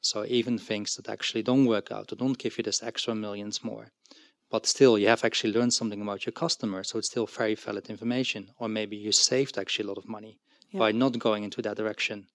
So 0.00 0.24
even 0.26 0.58
things 0.58 0.96
that 0.96 1.08
actually 1.08 1.42
don't 1.42 1.66
work 1.66 1.90
out 1.90 2.12
or 2.12 2.16
don't 2.16 2.38
give 2.38 2.56
you 2.58 2.64
this 2.64 2.82
extra 2.82 3.14
millions 3.14 3.64
more, 3.64 3.88
but 4.50 4.66
still 4.66 4.98
you 4.98 5.08
have 5.08 5.24
actually 5.24 5.52
learned 5.52 5.74
something 5.74 6.00
about 6.00 6.26
your 6.26 6.32
customer. 6.32 6.84
So 6.84 6.98
it's 6.98 7.08
still 7.08 7.26
very 7.26 7.54
valid 7.54 7.88
information. 7.90 8.50
Or 8.58 8.68
maybe 8.68 8.96
you 8.96 9.12
saved 9.12 9.58
actually 9.58 9.86
a 9.86 9.88
lot 9.88 9.98
of 9.98 10.08
money 10.08 10.38
yeah. 10.70 10.78
by 10.78 10.92
not 10.92 11.18
going 11.18 11.44
into 11.44 11.62
that 11.62 11.76
direction 11.76 12.26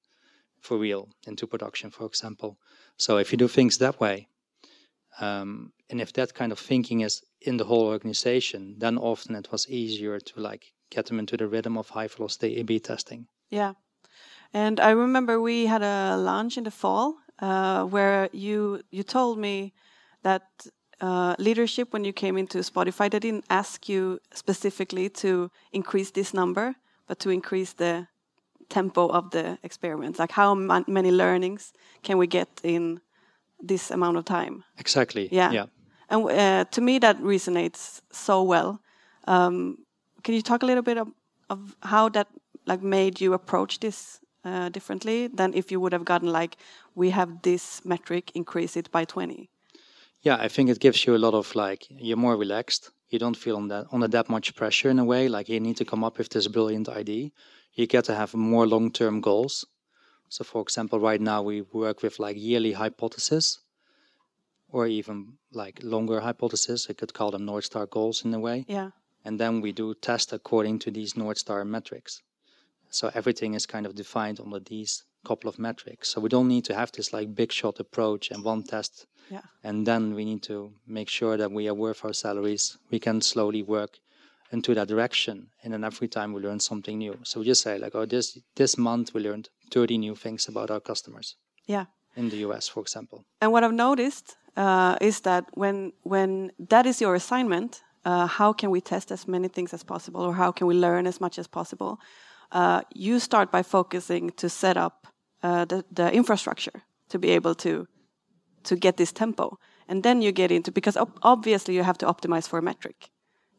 for 0.59 0.77
real 0.77 1.09
into 1.25 1.47
production, 1.47 1.89
for 1.89 2.05
example. 2.05 2.57
So 2.97 3.17
if 3.17 3.31
you 3.31 3.37
do 3.37 3.47
things 3.47 3.77
that 3.77 3.99
way, 3.99 4.27
um, 5.19 5.71
and 5.89 6.01
if 6.01 6.13
that 6.13 6.33
kind 6.33 6.51
of 6.51 6.59
thinking 6.59 7.01
is 7.01 7.21
in 7.41 7.57
the 7.57 7.65
whole 7.65 7.87
organization, 7.87 8.75
then 8.77 8.97
often 8.97 9.35
it 9.35 9.51
was 9.51 9.67
easier 9.67 10.19
to 10.19 10.39
like 10.39 10.73
get 10.89 11.05
them 11.05 11.19
into 11.19 11.37
the 11.37 11.47
rhythm 11.47 11.77
of 11.77 11.89
high 11.89 12.07
velocity 12.07 12.57
A/B 12.59 12.79
testing. 12.79 13.27
Yeah, 13.49 13.73
and 14.53 14.79
I 14.79 14.91
remember 14.91 15.39
we 15.39 15.65
had 15.65 15.81
a 15.81 16.17
lunch 16.17 16.57
in 16.57 16.63
the 16.63 16.71
fall 16.71 17.15
uh, 17.39 17.83
where 17.85 18.29
you 18.31 18.81
you 18.91 19.03
told 19.03 19.37
me 19.37 19.73
that 20.23 20.43
uh, 21.01 21.35
leadership 21.39 21.93
when 21.93 22.03
you 22.03 22.13
came 22.13 22.37
into 22.37 22.59
Spotify 22.59 23.09
they 23.09 23.19
didn't 23.19 23.45
ask 23.49 23.87
you 23.89 24.19
specifically 24.33 25.09
to 25.09 25.49
increase 25.71 26.11
this 26.11 26.33
number, 26.33 26.75
but 27.07 27.19
to 27.19 27.29
increase 27.29 27.73
the 27.73 28.07
tempo 28.69 29.07
of 29.07 29.31
the 29.31 29.57
experiments. 29.63 30.19
Like 30.19 30.31
how 30.31 30.53
many 30.87 31.11
learnings 31.11 31.73
can 32.03 32.17
we 32.17 32.27
get 32.27 32.47
in 32.63 33.01
this 33.61 33.91
amount 33.91 34.17
of 34.17 34.25
time? 34.25 34.63
Exactly. 34.77 35.29
Yeah. 35.31 35.51
Yeah. 35.51 35.65
And 36.09 36.25
uh, 36.25 36.65
to 36.71 36.81
me 36.81 36.99
that 36.99 37.19
resonates 37.19 38.01
so 38.11 38.43
well. 38.43 38.81
Um, 39.27 39.77
can 40.23 40.33
you 40.33 40.41
talk 40.41 40.63
a 40.63 40.65
little 40.65 40.83
bit 40.83 40.97
of, 40.97 41.07
of 41.49 41.75
how 41.81 42.09
that 42.09 42.27
like 42.65 42.81
made 42.81 43.21
you 43.21 43.33
approach 43.33 43.79
this 43.79 44.19
uh, 44.45 44.69
differently 44.69 45.27
than 45.27 45.53
if 45.53 45.71
you 45.71 45.79
would 45.79 45.93
have 45.93 46.05
gotten 46.05 46.31
like 46.31 46.57
we 46.95 47.09
have 47.09 47.41
this 47.41 47.83
metric 47.85 48.31
increase 48.35 48.77
it 48.77 48.89
by 48.91 49.03
20 49.05 49.49
yeah 50.21 50.37
i 50.39 50.47
think 50.47 50.69
it 50.69 50.79
gives 50.79 51.05
you 51.05 51.15
a 51.15 51.17
lot 51.25 51.33
of 51.33 51.53
like 51.55 51.87
you're 51.89 52.17
more 52.17 52.37
relaxed 52.37 52.91
you 53.09 53.19
don't 53.19 53.37
feel 53.37 53.57
on 53.57 53.67
that 53.67 53.85
under 53.91 54.07
that 54.07 54.29
much 54.29 54.55
pressure 54.55 54.89
in 54.89 54.99
a 54.99 55.03
way 55.03 55.27
like 55.27 55.49
you 55.49 55.59
need 55.59 55.77
to 55.77 55.85
come 55.85 56.03
up 56.03 56.17
with 56.17 56.29
this 56.29 56.47
brilliant 56.47 56.87
idea 56.87 57.29
you 57.73 57.85
get 57.85 58.05
to 58.05 58.15
have 58.15 58.33
more 58.33 58.65
long-term 58.67 59.21
goals 59.21 59.65
so 60.29 60.43
for 60.43 60.61
example 60.61 60.99
right 60.99 61.21
now 61.21 61.41
we 61.41 61.61
work 61.61 62.01
with 62.01 62.19
like 62.19 62.37
yearly 62.37 62.73
hypotheses 62.73 63.59
or 64.69 64.87
even 64.87 65.33
like 65.51 65.79
longer 65.83 66.19
hypotheses 66.21 66.87
i 66.89 66.93
could 66.93 67.13
call 67.13 67.31
them 67.31 67.45
north 67.45 67.65
star 67.65 67.85
goals 67.85 68.23
in 68.23 68.33
a 68.33 68.39
way 68.39 68.65
yeah 68.67 68.91
and 69.25 69.39
then 69.39 69.59
we 69.59 69.71
do 69.71 69.93
test 69.95 70.31
according 70.31 70.79
to 70.79 70.89
these 70.91 71.17
north 71.17 71.37
star 71.37 71.65
metrics 71.65 72.21
so 72.89 73.11
everything 73.13 73.53
is 73.53 73.65
kind 73.65 73.85
of 73.85 73.93
defined 73.95 74.39
under 74.39 74.59
these 74.59 75.03
couple 75.25 75.49
of 75.49 75.59
metrics. 75.59 76.09
So 76.09 76.21
we 76.21 76.29
don't 76.29 76.47
need 76.47 76.65
to 76.65 76.75
have 76.75 76.91
this 76.91 77.13
like 77.13 77.35
big 77.35 77.51
shot 77.51 77.79
approach 77.79 78.31
and 78.31 78.43
one 78.43 78.63
test. 78.63 79.05
Yeah. 79.29 79.41
And 79.63 79.85
then 79.85 80.15
we 80.15 80.25
need 80.25 80.43
to 80.43 80.73
make 80.87 81.09
sure 81.09 81.37
that 81.37 81.51
we 81.51 81.67
are 81.67 81.73
worth 81.73 82.03
our 82.05 82.13
salaries. 82.13 82.77
We 82.89 82.99
can 82.99 83.21
slowly 83.21 83.63
work 83.63 83.99
into 84.51 84.73
that 84.73 84.87
direction. 84.87 85.49
And 85.63 85.73
then 85.73 85.83
every 85.83 86.07
time 86.07 86.33
we 86.33 86.41
learn 86.41 86.59
something 86.59 86.97
new. 86.97 87.19
So 87.23 87.39
we 87.39 87.45
just 87.45 87.61
say 87.61 87.77
like, 87.77 87.95
oh, 87.95 88.05
this 88.05 88.37
this 88.55 88.77
month 88.77 89.13
we 89.13 89.21
learned 89.21 89.49
30 89.71 89.97
new 89.97 90.15
things 90.15 90.47
about 90.47 90.69
our 90.71 90.79
customers. 90.79 91.35
Yeah. 91.65 91.85
In 92.15 92.29
the 92.29 92.37
US, 92.47 92.67
for 92.67 92.81
example. 92.81 93.25
And 93.41 93.51
what 93.51 93.63
I've 93.63 93.73
noticed 93.73 94.37
uh, 94.55 94.95
is 94.99 95.21
that 95.21 95.45
when 95.53 95.93
when 96.03 96.51
that 96.69 96.85
is 96.85 97.01
your 97.01 97.15
assignment, 97.15 97.81
uh, 98.05 98.27
how 98.27 98.53
can 98.53 98.71
we 98.71 98.81
test 98.81 99.11
as 99.11 99.27
many 99.27 99.47
things 99.47 99.73
as 99.73 99.83
possible, 99.83 100.21
or 100.21 100.33
how 100.33 100.51
can 100.51 100.67
we 100.67 100.75
learn 100.75 101.07
as 101.07 101.19
much 101.19 101.39
as 101.39 101.47
possible? 101.47 101.99
Uh, 102.51 102.81
you 102.93 103.19
start 103.19 103.51
by 103.51 103.63
focusing 103.63 104.31
to 104.31 104.49
set 104.49 104.77
up 104.77 105.07
uh, 105.43 105.65
the, 105.65 105.83
the 105.91 106.11
infrastructure 106.11 106.83
to 107.09 107.19
be 107.19 107.29
able 107.29 107.55
to 107.55 107.87
to 108.63 108.75
get 108.75 108.97
this 108.97 109.11
tempo, 109.11 109.57
and 109.87 110.03
then 110.03 110.21
you 110.21 110.31
get 110.31 110.51
into 110.51 110.71
because 110.71 110.97
ob 110.97 111.09
obviously 111.21 111.75
you 111.75 111.83
have 111.83 111.97
to 111.97 112.05
optimize 112.05 112.47
for 112.47 112.59
a 112.59 112.61
metric, 112.61 113.09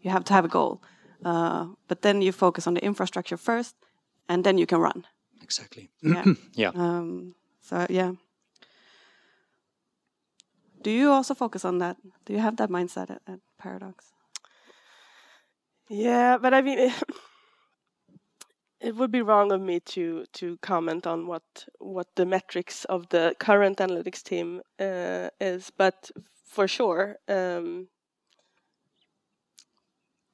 you 0.02 0.10
have 0.10 0.24
to 0.24 0.32
have 0.32 0.44
a 0.44 0.48
goal, 0.48 0.82
uh, 1.24 1.66
but 1.88 2.02
then 2.02 2.22
you 2.22 2.32
focus 2.32 2.66
on 2.66 2.74
the 2.74 2.84
infrastructure 2.84 3.38
first, 3.38 3.74
and 4.28 4.44
then 4.44 4.58
you 4.58 4.66
can 4.66 4.80
run. 4.80 5.04
Exactly. 5.50 5.90
Yeah. 6.00 6.24
yeah. 6.54 6.70
Um, 6.74 7.34
so 7.60 7.84
yeah. 7.90 8.12
Do 10.82 10.90
you 10.90 11.10
also 11.10 11.34
focus 11.34 11.64
on 11.64 11.78
that? 11.78 11.96
Do 12.24 12.32
you 12.32 12.38
have 12.38 12.56
that 12.58 12.70
mindset 12.70 13.10
at, 13.10 13.22
at 13.26 13.40
Paradox? 13.58 14.12
Yeah, 15.88 16.38
but 16.38 16.54
I 16.54 16.62
mean, 16.62 16.78
it, 16.78 16.92
it 18.80 18.94
would 18.94 19.10
be 19.10 19.22
wrong 19.22 19.50
of 19.50 19.60
me 19.60 19.80
to 19.80 20.24
to 20.34 20.56
comment 20.58 21.06
on 21.06 21.26
what 21.26 21.66
what 21.80 22.06
the 22.14 22.24
metrics 22.24 22.84
of 22.84 23.08
the 23.08 23.34
current 23.40 23.78
analytics 23.78 24.22
team 24.22 24.60
uh, 24.78 25.30
is, 25.40 25.72
but 25.76 26.12
for 26.44 26.68
sure. 26.68 27.16
Um, 27.28 27.88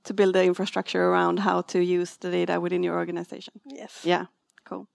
to 0.04 0.14
build 0.14 0.34
the 0.34 0.44
infrastructure 0.44 1.02
around 1.02 1.40
how 1.40 1.62
to 1.62 1.78
use 1.82 2.16
the 2.18 2.30
data 2.30 2.60
within 2.60 2.84
your 2.84 2.96
organization. 2.96 3.54
yes. 3.64 4.04
Yeah, 4.04 4.26
cool. 4.64 4.86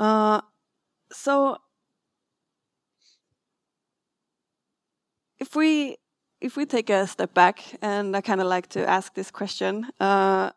Uh, 0.00 0.40
so 1.12 1.58
if 5.38 5.54
we 5.54 5.96
if 6.40 6.56
we 6.56 6.64
take 6.64 6.88
a 6.88 7.06
step 7.06 7.34
back, 7.34 7.62
and 7.82 8.16
I 8.16 8.22
kind 8.22 8.40
of 8.40 8.46
like 8.46 8.68
to 8.68 8.88
ask 8.88 9.14
this 9.14 9.30
question, 9.30 9.86
uh, 10.00 10.52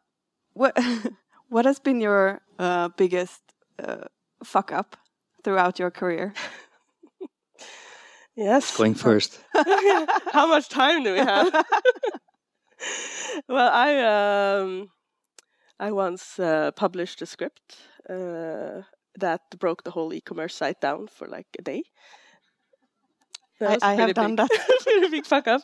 what 0.53 0.77
what 1.49 1.65
has 1.65 1.79
been 1.79 1.99
your 1.99 2.41
uh, 2.57 2.87
biggest 2.95 3.41
uh, 3.79 4.05
fuck 4.43 4.71
up 4.71 4.95
throughout 5.43 5.77
your 5.77 5.91
career? 5.91 6.33
Yes. 8.35 8.75
Going 8.75 8.95
first. 8.95 9.39
How 10.33 10.47
much 10.47 10.67
time 10.67 11.03
do 11.03 11.13
we 11.13 11.19
have? 11.19 11.53
well, 13.47 13.69
I 13.71 13.99
um, 13.99 14.89
I 15.79 15.91
once 15.91 16.39
uh, 16.39 16.71
published 16.71 17.21
a 17.21 17.27
script 17.27 17.77
uh, 18.09 18.81
that 19.19 19.41
broke 19.59 19.83
the 19.83 19.91
whole 19.91 20.13
e-commerce 20.13 20.55
site 20.55 20.81
down 20.81 21.07
for 21.07 21.27
like 21.27 21.47
a 21.59 21.61
day. 21.61 21.83
I- 23.61 23.77
I 23.81 23.93
have 23.93 23.97
pretty 23.97 24.13
done 24.13 24.35
big- 24.35 24.49
that. 24.49 24.77
pretty 24.83 25.07
big 25.09 25.25
fuck 25.25 25.47
up. 25.47 25.61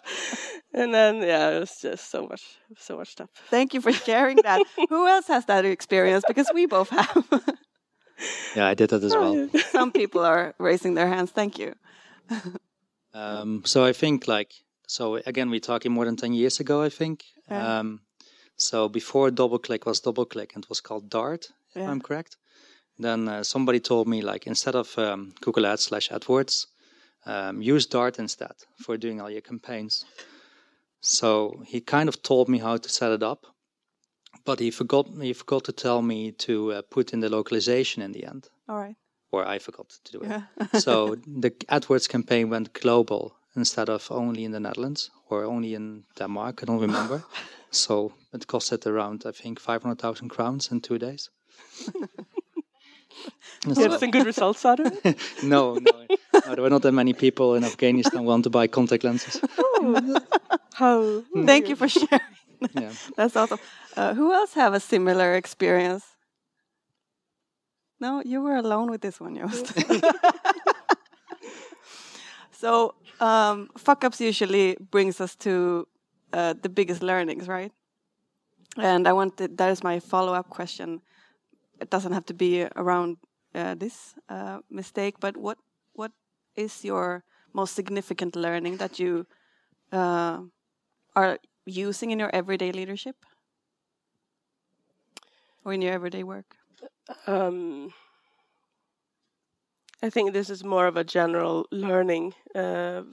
And 0.73 0.93
then 0.93 1.17
yeah, 1.17 1.49
it 1.57 1.59
was 1.59 1.79
just 1.81 2.09
so 2.11 2.27
much, 2.27 2.43
so 2.77 2.97
much 2.97 3.09
stuff. 3.09 3.29
Thank 3.49 3.73
you 3.73 3.81
for 3.81 3.91
sharing 3.91 4.37
that. 4.43 4.61
Who 4.89 5.07
else 5.07 5.27
has 5.27 5.45
that 5.45 5.65
experience? 5.65 6.23
Because 6.27 6.49
we 6.53 6.65
both 6.65 6.89
have. 6.89 7.25
Yeah, 8.53 8.67
I 8.67 8.73
did 8.73 8.89
that 8.89 9.01
as 9.01 9.15
well. 9.15 9.47
Some 9.71 9.93
people 9.93 10.25
are 10.25 10.53
raising 10.59 10.93
their 10.93 11.07
hands. 11.07 11.31
Thank 11.31 11.57
you. 11.57 11.73
Um, 13.13 13.63
so 13.65 13.85
I 13.85 13.93
think 13.93 14.27
like 14.27 14.51
so 14.87 15.15
again 15.25 15.49
we're 15.49 15.59
talking 15.61 15.91
more 15.93 16.03
than 16.05 16.17
ten 16.17 16.33
years 16.33 16.59
ago. 16.59 16.81
I 16.83 16.89
think. 16.89 17.23
Yeah. 17.49 17.79
Um, 17.79 18.01
so 18.57 18.89
before 18.89 19.29
DoubleClick 19.31 19.85
was 19.85 20.01
DoubleClick 20.01 20.53
and 20.55 20.65
it 20.65 20.69
was 20.69 20.81
called 20.81 21.09
Dart, 21.09 21.47
if 21.75 21.87
I'm 21.87 22.01
correct. 22.01 22.35
Then 22.99 23.27
uh, 23.29 23.43
somebody 23.43 23.79
told 23.79 24.07
me 24.07 24.21
like 24.21 24.45
instead 24.49 24.75
of 24.75 24.97
um, 24.97 25.31
Google 25.41 25.65
Ads 25.65 25.83
slash 25.83 26.09
AdWords, 26.09 26.67
um, 27.25 27.61
use 27.61 27.85
Dart 27.87 28.19
instead 28.19 28.55
for 28.85 28.97
doing 28.97 29.21
all 29.21 29.29
your 29.31 29.41
campaigns. 29.41 30.05
So 31.01 31.63
he 31.65 31.79
kind 31.81 32.09
of 32.09 32.21
told 32.21 32.49
me 32.49 32.59
how 32.59 32.77
to 32.77 32.89
set 32.89 33.11
it 33.11 33.23
up, 33.23 33.45
but 34.45 34.59
he 34.59 34.71
forgot 34.71 35.07
he 35.21 35.33
forgot 35.33 35.63
to 35.65 35.71
tell 35.71 36.01
me 36.01 36.31
to 36.31 36.53
uh, 36.73 36.81
put 36.89 37.13
in 37.13 37.21
the 37.21 37.29
localization 37.29 38.03
in 38.03 38.11
the 38.11 38.25
end, 38.25 38.49
All 38.67 38.77
right. 38.77 38.97
or 39.31 39.55
I 39.55 39.59
forgot 39.59 39.89
to 40.03 40.11
do 40.11 40.23
it 40.23 40.29
Yeah. 40.29 40.41
so 40.79 41.15
the 41.41 41.51
AdWords 41.69 42.07
campaign 42.09 42.49
went 42.49 42.73
global 42.73 43.31
instead 43.55 43.89
of 43.89 44.11
only 44.11 44.43
in 44.43 44.51
the 44.51 44.59
Netherlands 44.59 45.09
or 45.29 45.43
only 45.45 45.73
in 45.73 46.03
Denmark. 46.17 46.59
I 46.63 46.65
don't 46.65 46.81
remember. 46.81 47.23
so 47.71 48.11
it 48.33 48.47
costed 48.47 48.85
around, 48.85 49.23
I 49.25 49.31
think, 49.31 49.59
500,000 49.59 50.29
crowns 50.29 50.71
in 50.71 50.81
two 50.81 50.97
days. 50.99 51.29
And 53.65 53.77
You 53.77 53.89
had 53.89 53.99
some 53.99 54.11
good 54.11 54.25
results 54.25 54.65
out 54.65 54.79
of 54.79 54.87
it. 55.03 55.17
no, 55.43 55.73
no, 55.75 55.91
no, 56.33 56.55
there 56.55 56.61
were 56.63 56.69
not 56.69 56.81
that 56.83 56.93
many 56.93 57.13
people 57.13 57.55
in 57.55 57.63
Afghanistan 57.63 58.23
want 58.23 58.43
to 58.45 58.49
buy 58.49 58.67
contact 58.67 59.03
lenses. 59.03 59.41
How? 60.73 61.23
Thank 61.45 61.69
you 61.69 61.75
for 61.75 61.89
sharing. 61.89 62.21
Yeah. 62.73 62.91
That's 63.15 63.35
awesome. 63.35 63.59
Uh, 63.95 64.13
who 64.13 64.33
else 64.33 64.53
have 64.53 64.73
a 64.73 64.79
similar 64.79 65.35
experience? 65.35 66.05
No, 67.99 68.21
you 68.25 68.41
were 68.41 68.55
alone 68.55 68.89
with 68.89 69.01
this 69.01 69.19
one, 69.19 69.35
Joost. 69.35 69.73
so 72.51 72.95
um, 73.19 73.69
fuck 73.77 74.03
ups 74.03 74.21
usually 74.21 74.77
brings 74.79 75.19
us 75.19 75.35
to 75.37 75.87
uh, 76.31 76.53
the 76.61 76.69
biggest 76.69 77.03
learnings, 77.03 77.47
right? 77.47 77.71
And 78.77 79.07
I 79.07 79.13
wanted 79.13 79.57
that 79.57 79.69
is 79.71 79.83
my 79.83 79.99
follow 79.99 80.33
up 80.33 80.49
question. 80.49 81.01
It 81.79 81.89
doesn't 81.89 82.13
have 82.13 82.25
to 82.25 82.33
be 82.33 82.67
around 82.75 83.17
uh, 83.55 83.75
this 83.75 84.15
uh, 84.29 84.59
mistake, 84.69 85.15
but 85.19 85.37
what 85.37 85.57
what 85.93 86.11
is 86.55 86.83
your 86.83 87.23
most 87.53 87.75
significant 87.75 88.35
learning 88.35 88.77
that 88.77 88.99
you 88.99 89.25
uh, 89.91 90.41
are 91.15 91.39
using 91.65 92.11
in 92.11 92.19
your 92.19 92.29
everyday 92.33 92.71
leadership 92.71 93.15
or 95.63 95.73
in 95.73 95.81
your 95.81 95.93
everyday 95.93 96.23
work? 96.23 96.55
Um, 97.27 97.93
I 100.01 100.09
think 100.09 100.33
this 100.33 100.49
is 100.49 100.63
more 100.63 100.87
of 100.87 100.97
a 100.97 101.03
general 101.03 101.65
learning. 101.71 102.33
Uh, 102.55 103.03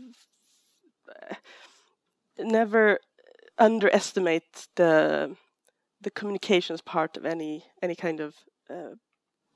never 2.39 2.99
underestimate 3.59 4.69
the 4.77 5.37
the 6.01 6.11
communications 6.11 6.83
part 6.83 7.17
of 7.17 7.25
any 7.25 7.65
any 7.83 7.95
kind 7.95 8.21
of 8.21 8.35
uh, 8.71 8.95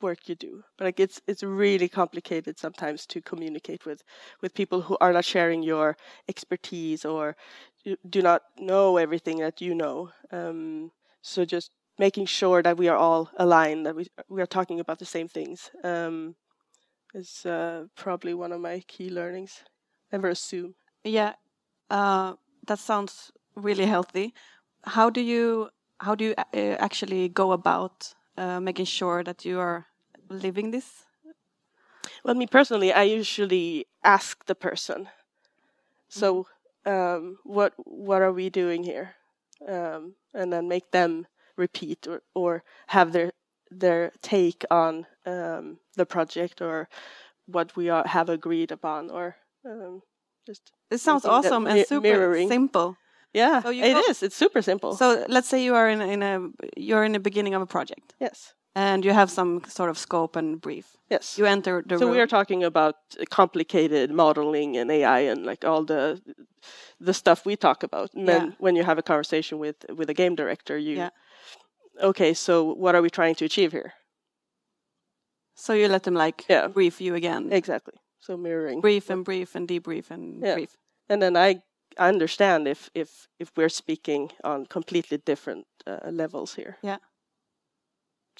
work 0.00 0.28
you 0.28 0.34
do. 0.34 0.64
But 0.78 0.84
like 0.86 1.00
it's 1.00 1.20
it's 1.26 1.42
really 1.42 1.88
complicated 1.88 2.58
sometimes 2.58 3.06
to 3.06 3.20
communicate 3.22 3.86
with 3.86 4.02
with 4.42 4.54
people 4.54 4.82
who 4.82 4.96
are 5.00 5.12
not 5.12 5.24
sharing 5.24 5.62
your 5.62 5.96
expertise 6.28 7.04
or 7.04 7.36
do 8.08 8.22
not 8.22 8.42
know 8.58 8.96
everything 8.96 9.38
that 9.38 9.60
you 9.60 9.74
know. 9.74 10.10
Um, 10.32 10.92
so 11.22 11.44
just 11.44 11.70
making 11.98 12.26
sure 12.26 12.62
that 12.62 12.76
we 12.78 12.88
are 12.88 12.96
all 12.96 13.30
aligned, 13.36 13.86
that 13.86 13.96
we 13.96 14.06
we 14.28 14.42
are 14.42 14.46
talking 14.46 14.80
about 14.80 14.98
the 14.98 15.06
same 15.06 15.28
things, 15.28 15.70
um, 15.84 16.34
is 17.14 17.44
uh, 17.46 17.84
probably 17.96 18.34
one 18.34 18.52
of 18.52 18.60
my 18.60 18.80
key 18.88 19.10
learnings. 19.10 19.62
Never 20.12 20.28
assume. 20.28 20.74
Yeah, 21.04 21.34
uh, 21.90 22.34
that 22.66 22.78
sounds 22.78 23.32
really 23.56 23.86
healthy. 23.86 24.34
How 24.84 25.10
do 25.10 25.20
you 25.20 25.70
how 26.00 26.14
do 26.14 26.24
you 26.24 26.34
uh, 26.38 26.76
actually 26.80 27.28
go 27.28 27.52
about 27.52 28.14
uh, 28.40 28.60
making 28.60 28.86
sure 28.86 29.24
that 29.24 29.44
you 29.44 29.60
are 29.60 29.86
living 30.30 30.72
this? 30.72 31.06
Well, 32.24 32.34
me 32.34 32.46
personally, 32.46 32.92
I 32.92 33.02
usually 33.02 33.86
ask 34.04 34.44
the 34.46 34.54
person. 34.56 35.08
So, 36.08 36.46
um, 36.86 37.38
what 37.44 37.74
what 37.78 38.22
are 38.22 38.32
we 38.32 38.50
doing 38.50 38.84
here? 38.84 39.16
Um, 39.68 40.14
and 40.34 40.52
then 40.52 40.68
make 40.68 40.90
them 40.92 41.26
repeat 41.56 42.06
or, 42.08 42.22
or 42.34 42.64
have 42.88 43.12
their 43.12 43.32
their 43.70 44.12
take 44.22 44.64
on 44.70 45.06
um, 45.26 45.78
the 45.96 46.06
project 46.06 46.60
or 46.62 46.88
what 47.46 47.76
we 47.76 47.88
are, 47.90 48.06
have 48.06 48.28
agreed 48.30 48.72
upon, 48.72 49.10
or 49.10 49.36
um, 49.66 50.02
just 50.46 50.72
It 50.90 50.98
sounds 50.98 51.24
awesome 51.26 51.66
and 51.66 51.86
super 51.86 52.02
mirroring. 52.02 52.48
simple. 52.48 52.96
Yeah, 53.34 53.62
So 53.62 53.70
it 53.70 53.96
is. 54.10 54.22
It's 54.22 54.36
super 54.36 54.62
simple. 54.62 54.94
So 54.96 55.24
let's 55.28 55.48
say 55.48 55.62
you 55.64 55.74
are 55.74 55.88
in, 55.88 56.00
in 56.00 56.22
a 56.22 56.48
you're 56.76 57.04
in 57.04 57.12
the 57.12 57.20
beginning 57.20 57.54
of 57.54 57.62
a 57.62 57.66
project 57.66 58.14
yes, 58.20 58.54
and 58.74 59.04
you 59.04 59.12
have 59.12 59.30
some 59.30 59.62
sort 59.68 59.90
of 59.90 59.98
scope 59.98 60.36
and 60.38 60.60
brief. 60.60 60.96
yes. 61.10 61.38
You 61.38 61.46
enter 61.46 61.82
the 61.86 61.98
so 61.98 62.06
room. 62.06 62.14
we 62.14 62.20
are 62.20 62.26
talking 62.28 62.64
about 62.64 62.94
complicated 63.30 64.10
modeling 64.10 64.76
and 64.76 64.90
AI 64.90 65.20
and 65.30 65.44
like 65.46 65.64
all 65.64 65.84
the 65.84 66.20
the 67.00 67.12
stuff 67.14 67.46
we 67.46 67.56
talk 67.56 67.82
about. 67.82 68.14
And 68.14 68.26
then 68.28 68.42
Yeah. 68.46 68.54
when 68.58 68.76
you 68.76 68.84
have 68.84 68.98
a 68.98 69.02
conversation 69.02 69.58
with 69.60 69.76
with 69.98 70.10
a 70.10 70.14
game 70.14 70.34
director, 70.36 70.76
you 70.78 70.96
Yeah. 70.96 71.10
okay. 72.10 72.34
So 72.34 72.74
what 72.82 72.94
are 72.94 73.02
we 73.02 73.10
trying 73.10 73.36
to 73.36 73.44
achieve 73.44 73.72
here? 73.72 73.92
so 75.54 75.74
you 75.74 75.88
let 75.88 76.02
them 76.02 76.14
like 76.14 76.44
Yeah. 76.48 76.68
brief 76.68 77.00
you 77.00 77.14
again. 77.14 77.52
Exactly. 77.52 77.94
So 78.18 78.36
mirroring, 78.36 78.80
brief 78.80 79.10
and 79.10 79.24
brief 79.24 79.54
and 79.56 79.68
debrief 79.68 80.10
and 80.10 80.42
Yeah. 80.42 80.54
brief. 80.54 80.76
and 81.08 81.20
then 81.22 81.36
I 81.36 81.62
I 82.00 82.08
understand 82.08 82.66
if 82.66 82.90
if 82.94 83.28
if 83.38 83.52
we're 83.56 83.68
speaking 83.68 84.30
on 84.42 84.66
completely 84.66 85.18
different 85.18 85.66
uh, 85.86 86.10
levels 86.10 86.54
here. 86.54 86.78
Yeah. 86.82 86.98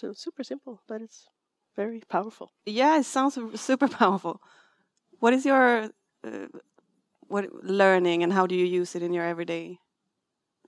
So 0.00 0.14
super 0.14 0.44
simple, 0.44 0.80
but 0.88 1.02
it's 1.02 1.28
very 1.76 2.00
powerful. 2.08 2.48
Yeah, 2.64 2.98
it 2.98 3.04
sounds 3.04 3.38
super 3.60 3.88
powerful. 3.88 4.40
What 5.20 5.34
is 5.34 5.44
your 5.44 5.90
uh, 6.24 6.46
what 7.28 7.44
learning 7.62 8.22
and 8.22 8.32
how 8.32 8.46
do 8.46 8.54
you 8.54 8.80
use 8.80 8.96
it 8.96 9.02
in 9.02 9.12
your 9.12 9.26
everyday 9.26 9.78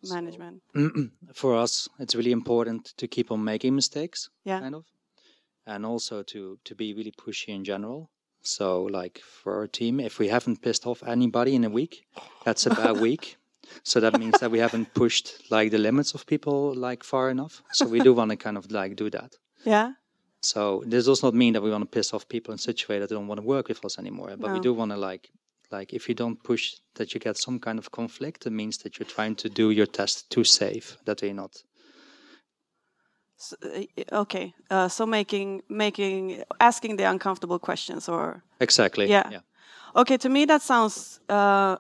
management? 0.03 0.63
For 1.35 1.57
us, 1.57 1.89
it's 1.99 2.15
really 2.15 2.33
important 2.33 2.93
to 2.97 3.09
keep 3.09 3.31
on 3.31 3.43
making 3.43 3.75
mistakes. 3.75 4.31
Yeah. 4.45 4.61
Kind 4.61 4.75
of, 4.75 4.85
and 5.67 5.87
also 5.87 6.23
to 6.23 6.59
to 6.65 6.75
be 6.75 6.95
really 6.95 7.13
pushy 7.13 7.49
in 7.55 7.65
general. 7.65 8.11
So, 8.43 8.83
like 8.85 9.21
for 9.21 9.57
our 9.57 9.67
team, 9.67 10.01
if 10.01 10.19
we 10.19 10.29
haven't 10.29 10.63
pissed 10.63 10.87
off 10.87 11.03
anybody 11.07 11.55
in 11.55 11.65
a 11.65 11.71
week, 11.71 12.05
that's 12.45 12.67
a 12.67 12.71
bad 12.71 13.01
week. 13.07 13.37
So 13.85 14.01
that 14.01 14.19
means 14.19 14.39
that 14.41 14.51
we 14.51 14.59
haven't 14.59 14.93
pushed 14.95 15.51
like 15.51 15.71
the 15.71 15.79
limits 15.79 16.15
of 16.15 16.27
people 16.27 16.75
like 16.75 17.05
far 17.05 17.31
enough. 17.31 17.63
So 17.73 17.87
we 17.87 18.01
do 18.01 18.13
want 18.19 18.31
to 18.31 18.37
kind 18.37 18.59
of 18.59 18.71
like 18.71 18.97
do 18.97 19.09
that. 19.11 19.37
Yeah. 19.65 19.93
So 20.43 20.83
this 20.87 21.07
does 21.07 21.23
not 21.23 21.35
mean 21.35 21.53
that 21.53 21.63
we 21.63 21.71
want 21.71 21.83
to 21.83 21.89
piss 21.99 22.13
off 22.13 22.29
people 22.29 22.53
in 22.53 22.59
such 22.59 22.85
a 22.85 22.93
way 22.93 22.99
that 22.99 23.09
they 23.09 23.15
don't 23.15 23.29
want 23.29 23.41
to 23.41 23.47
work 23.47 23.69
with 23.69 23.85
us 23.85 23.99
anymore. 23.99 24.35
But 24.37 24.53
we 24.53 24.61
do 24.61 24.75
want 24.75 24.91
to 24.91 24.97
like 24.97 25.31
like 25.71 25.95
if 25.95 26.09
you 26.09 26.15
don't 26.15 26.43
push 26.43 26.75
that 26.97 27.15
you 27.15 27.21
get 27.21 27.37
some 27.39 27.59
kind 27.59 27.79
of 27.79 27.91
conflict, 27.91 28.47
it 28.47 28.51
means 28.51 28.79
that 28.79 28.99
you're 28.99 29.07
trying 29.07 29.37
to 29.37 29.49
do 29.49 29.71
your 29.71 29.87
test 29.87 30.29
too 30.31 30.45
safe. 30.45 30.99
That 31.07 31.23
you're 31.23 31.33
not. 31.33 31.63
So, 33.43 33.57
uh, 33.65 34.21
okay. 34.23 34.55
Uh, 34.71 34.89
so 34.89 35.07
making 35.07 35.63
making 35.69 36.45
asking 36.61 36.97
the 36.97 37.11
uncomfortable 37.11 37.59
questions 37.59 38.09
or 38.09 38.43
Exactly. 38.61 39.09
Yeah. 39.11 39.31
Yeah. 39.31 39.41
okay 39.95 40.17
to 40.19 40.29
me 40.29 40.47
that 40.47 40.63
sounds 40.63 41.21
uh, 41.29 41.77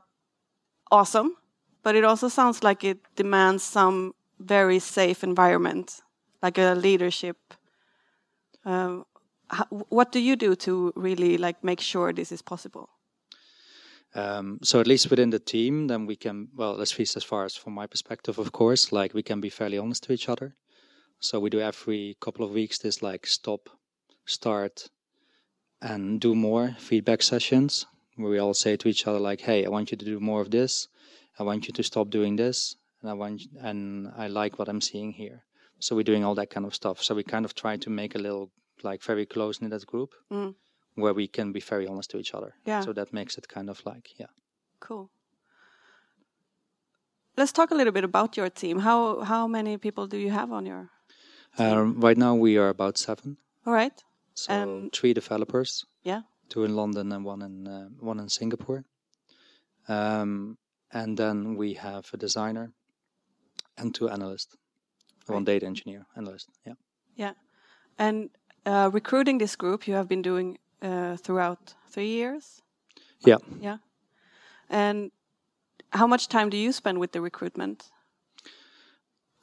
awesome, 0.91 1.37
but 1.83 1.95
it 1.95 2.05
also 2.05 2.29
sounds 2.29 2.63
like 2.63 2.85
it 2.85 2.99
demands 3.17 3.63
some 3.63 4.15
very 4.41 4.79
safe 4.81 5.23
environment, 5.23 6.03
like 6.43 6.59
a 6.59 6.75
leadership. 6.75 7.37
Um, 8.65 9.05
how, 9.47 9.67
what 9.89 10.13
do 10.13 10.19
you 10.19 10.37
do 10.37 10.55
to 10.57 10.93
really 10.97 11.39
like 11.39 11.63
make 11.63 11.81
sure 11.81 12.13
this 12.13 12.33
is 12.33 12.43
possible? 12.43 12.89
Um, 14.15 14.59
so 14.63 14.81
at 14.81 14.87
least 14.87 15.11
within 15.11 15.31
the 15.31 15.39
team, 15.39 15.87
then 15.87 16.07
we 16.07 16.17
can 16.17 16.49
well, 16.57 16.81
at 16.81 16.99
least 16.99 17.17
as 17.17 17.25
far 17.25 17.45
as 17.45 17.57
from 17.57 17.73
my 17.75 17.87
perspective, 17.87 18.39
of 18.39 18.51
course, 18.53 18.93
like 18.93 19.15
we 19.15 19.23
can 19.23 19.41
be 19.41 19.51
fairly 19.51 19.79
honest 19.79 20.03
to 20.05 20.13
each 20.13 20.29
other. 20.29 20.57
So 21.23 21.39
we 21.39 21.51
do 21.51 21.61
every 21.61 22.17
couple 22.21 22.45
of 22.45 22.51
weeks 22.51 22.79
this 22.79 23.01
like 23.01 23.27
stop, 23.29 23.69
start, 24.27 24.91
and 25.81 26.21
do 26.21 26.35
more 26.35 26.75
feedback 26.79 27.23
sessions 27.23 27.87
where 28.17 28.31
we 28.31 28.39
all 28.41 28.55
say 28.55 28.77
to 28.77 28.89
each 28.89 29.07
other 29.07 29.21
like, 29.21 29.41
"Hey, 29.43 29.65
I 29.65 29.69
want 29.69 29.93
you 29.93 29.97
to 29.97 30.05
do 30.05 30.19
more 30.19 30.41
of 30.41 30.51
this. 30.51 30.89
I 31.39 31.45
want 31.45 31.67
you 31.69 31.73
to 31.75 31.83
stop 31.83 32.11
doing 32.11 32.35
this, 32.37 32.75
and 33.01 33.09
I 33.11 33.15
want 33.15 33.43
and 33.61 34.09
I 34.17 34.27
like 34.27 34.59
what 34.59 34.69
I'm 34.69 34.81
seeing 34.81 35.13
here." 35.13 35.45
So 35.79 35.95
we're 35.95 36.11
doing 36.13 36.25
all 36.25 36.35
that 36.35 36.51
kind 36.51 36.67
of 36.67 36.75
stuff. 36.75 37.03
So 37.03 37.15
we 37.15 37.23
kind 37.23 37.45
of 37.45 37.55
try 37.55 37.77
to 37.77 37.91
make 37.91 38.15
a 38.17 38.19
little 38.19 38.51
like 38.83 39.01
very 39.03 39.27
close 39.27 39.61
knit 39.61 39.71
that 39.71 39.87
group 39.87 40.11
Mm. 40.31 40.55
where 40.97 41.15
we 41.15 41.29
can 41.29 41.53
be 41.53 41.61
very 41.61 41.87
honest 41.87 42.11
to 42.11 42.19
each 42.19 42.35
other. 42.35 42.53
Yeah. 42.67 42.81
So 42.85 42.93
that 42.93 43.13
makes 43.13 43.39
it 43.39 43.47
kind 43.49 43.71
of 43.71 43.87
like 43.87 44.19
yeah. 44.19 44.31
Cool. 44.81 45.11
Let's 47.37 47.53
talk 47.53 47.71
a 47.71 47.75
little 47.75 47.93
bit 47.93 48.05
about 48.05 48.37
your 48.37 48.51
team. 48.51 48.81
How 48.81 49.21
how 49.21 49.47
many 49.47 49.79
people 49.79 50.07
do 50.09 50.17
you 50.17 50.31
have 50.31 50.53
on 50.53 50.67
your? 50.67 50.91
Um, 51.59 52.01
right 52.01 52.17
now 52.17 52.35
we 52.35 52.57
are 52.59 52.69
about 52.69 52.99
seven. 52.99 53.37
All 53.67 53.73
right. 53.73 54.03
So 54.35 54.53
And- 54.53 54.93
three 54.93 55.13
developers, 55.15 55.85
Yeah. 56.03 56.23
two 56.49 56.65
in 56.65 56.75
London 56.77 57.13
and 57.13 57.25
one 57.25 57.43
in 57.43 57.67
uh, 57.69 57.89
one 58.01 58.21
in 58.23 58.29
Singapore. 58.29 58.85
Um, 59.89 60.57
and 60.91 61.17
then 61.19 61.57
we 61.57 61.75
have 61.75 62.05
a 62.13 62.17
designer 62.17 62.73
and 63.77 63.95
two 63.95 64.09
analysts, 64.09 64.57
one 65.29 65.45
data 65.45 65.67
engineer 65.67 66.07
analyst. 66.17 66.49
Yeah. 66.67 66.75
Yeah. 67.17 67.35
And 67.99 68.31
uh, 68.67 68.91
recruiting 68.93 69.39
this 69.39 69.57
group 69.57 69.87
you 69.89 69.95
have 69.95 70.09
been 70.09 70.23
doing 70.23 70.59
uh, 70.83 71.17
throughout 71.17 71.75
three 71.91 72.09
years. 72.09 72.63
Yeah. 73.27 73.39
Yeah. 73.61 73.79
And 74.69 75.11
how 75.91 76.07
much 76.07 76.29
time 76.29 76.49
do 76.51 76.57
you 76.57 76.73
spend 76.73 76.99
with 76.99 77.13
the 77.13 77.21
recruitment? 77.21 77.91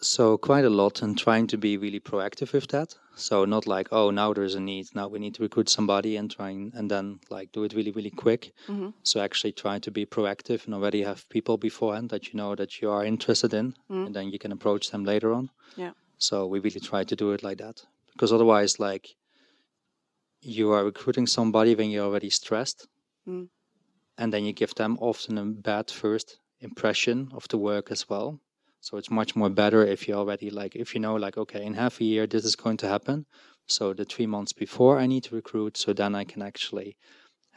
So 0.02 0.38
quite 0.38 0.64
a 0.64 0.70
lot 0.70 1.02
and 1.02 1.18
trying 1.18 1.48
to 1.48 1.58
be 1.58 1.76
really 1.76 2.00
proactive 2.00 2.54
with 2.54 2.68
that. 2.70 2.96
So 3.16 3.44
not 3.44 3.68
like, 3.68 3.90
oh, 3.92 4.12
now 4.12 4.34
there's 4.34 4.56
a 4.56 4.60
need, 4.62 4.88
now 4.96 5.10
we 5.10 5.20
need 5.20 5.36
to 5.36 5.44
recruit 5.44 5.68
somebody 5.68 6.16
and 6.16 6.32
trying 6.32 6.72
and 6.74 6.90
then 6.90 7.20
like 7.30 7.52
do 7.52 7.66
it 7.66 7.74
really, 7.74 7.92
really 7.92 8.10
quick. 8.12 8.54
Mhm. 8.68 8.94
So 9.04 9.20
actually 9.20 9.52
try 9.52 9.78
to 9.80 9.92
be 9.92 10.06
proactive 10.06 10.66
and 10.66 10.74
already 10.74 11.04
have 11.04 11.28
people 11.28 11.58
beforehand 11.58 12.10
that 12.12 12.28
you 12.28 12.36
know 12.38 12.56
that 12.56 12.82
you 12.82 12.90
are 12.90 13.04
interested 13.06 13.54
in 13.54 13.74
Mm. 13.90 14.06
and 14.06 14.16
then 14.16 14.30
you 14.32 14.40
can 14.40 14.54
approach 14.54 14.90
them 14.90 15.04
later 15.04 15.34
on. 15.34 15.50
Yeah. 15.76 15.92
So 16.18 16.48
we 16.48 16.60
really 16.60 16.80
try 16.80 17.04
to 17.04 17.16
do 17.16 17.34
it 17.34 17.44
like 17.44 17.58
that. 17.58 17.86
Because 18.14 18.32
otherwise 18.32 18.80
like 18.80 19.18
you 20.42 20.72
are 20.72 20.86
recruiting 20.86 21.28
somebody 21.28 21.76
when 21.76 21.90
you're 21.92 22.06
already 22.06 22.30
stressed 22.30 22.88
Mm. 23.28 23.50
and 24.18 24.32
then 24.32 24.46
you 24.46 24.54
give 24.54 24.76
them 24.76 24.98
often 25.02 25.38
a 25.38 25.46
bad 25.46 25.92
first 25.92 26.40
impression 26.62 27.30
of 27.34 27.48
the 27.50 27.58
work 27.58 27.92
as 27.92 28.08
well. 28.10 28.40
So 28.82 28.98
it's 28.98 29.12
much 29.12 29.36
more 29.36 29.50
better 29.50 29.86
if 29.86 30.08
you 30.08 30.14
already 30.16 30.50
like 30.50 30.76
if 30.76 30.94
you 30.96 31.02
know 31.02 31.16
like 31.16 31.38
okay 31.38 31.66
in 31.66 31.74
half 31.74 32.00
a 32.00 32.04
year 32.06 32.28
this 32.28 32.46
is 32.46 32.56
going 32.56 32.78
to 32.78 32.88
happen. 32.88 33.26
So 33.66 33.94
the 33.94 34.06
three 34.06 34.26
months 34.28 34.54
before 34.54 34.98
I 35.00 35.06
need 35.08 35.24
to 35.26 35.36
recruit, 35.36 35.78
so 35.78 35.94
then 35.94 36.16
I 36.16 36.24
can 36.24 36.42
actually 36.42 36.96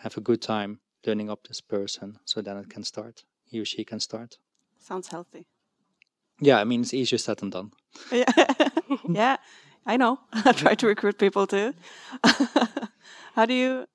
have 0.02 0.16
a 0.16 0.20
good 0.20 0.42
time 0.42 0.80
learning 1.06 1.30
up 1.30 1.40
this 1.48 1.60
person. 1.60 2.18
So 2.24 2.42
then 2.42 2.56
it 2.58 2.68
can 2.68 2.84
start. 2.84 3.24
He 3.44 3.60
or 3.60 3.64
she 3.64 3.84
can 3.84 4.00
start. 4.00 4.38
Sounds 4.78 5.08
healthy. 5.08 5.46
Yeah, 6.40 6.60
I 6.60 6.64
mean 6.64 6.80
it's 6.82 6.92
easier 6.94 7.18
said 7.18 7.38
than 7.38 7.50
done. 7.50 7.70
Yeah. 8.10 8.24
yeah, 9.08 9.36
I 9.86 9.96
know. 9.96 10.18
I 10.32 10.52
try 10.52 10.74
to 10.74 10.86
recruit 10.86 11.18
people 11.18 11.46
too. 11.46 11.72
how 13.34 13.46
do 13.46 13.54
you? 13.54 13.86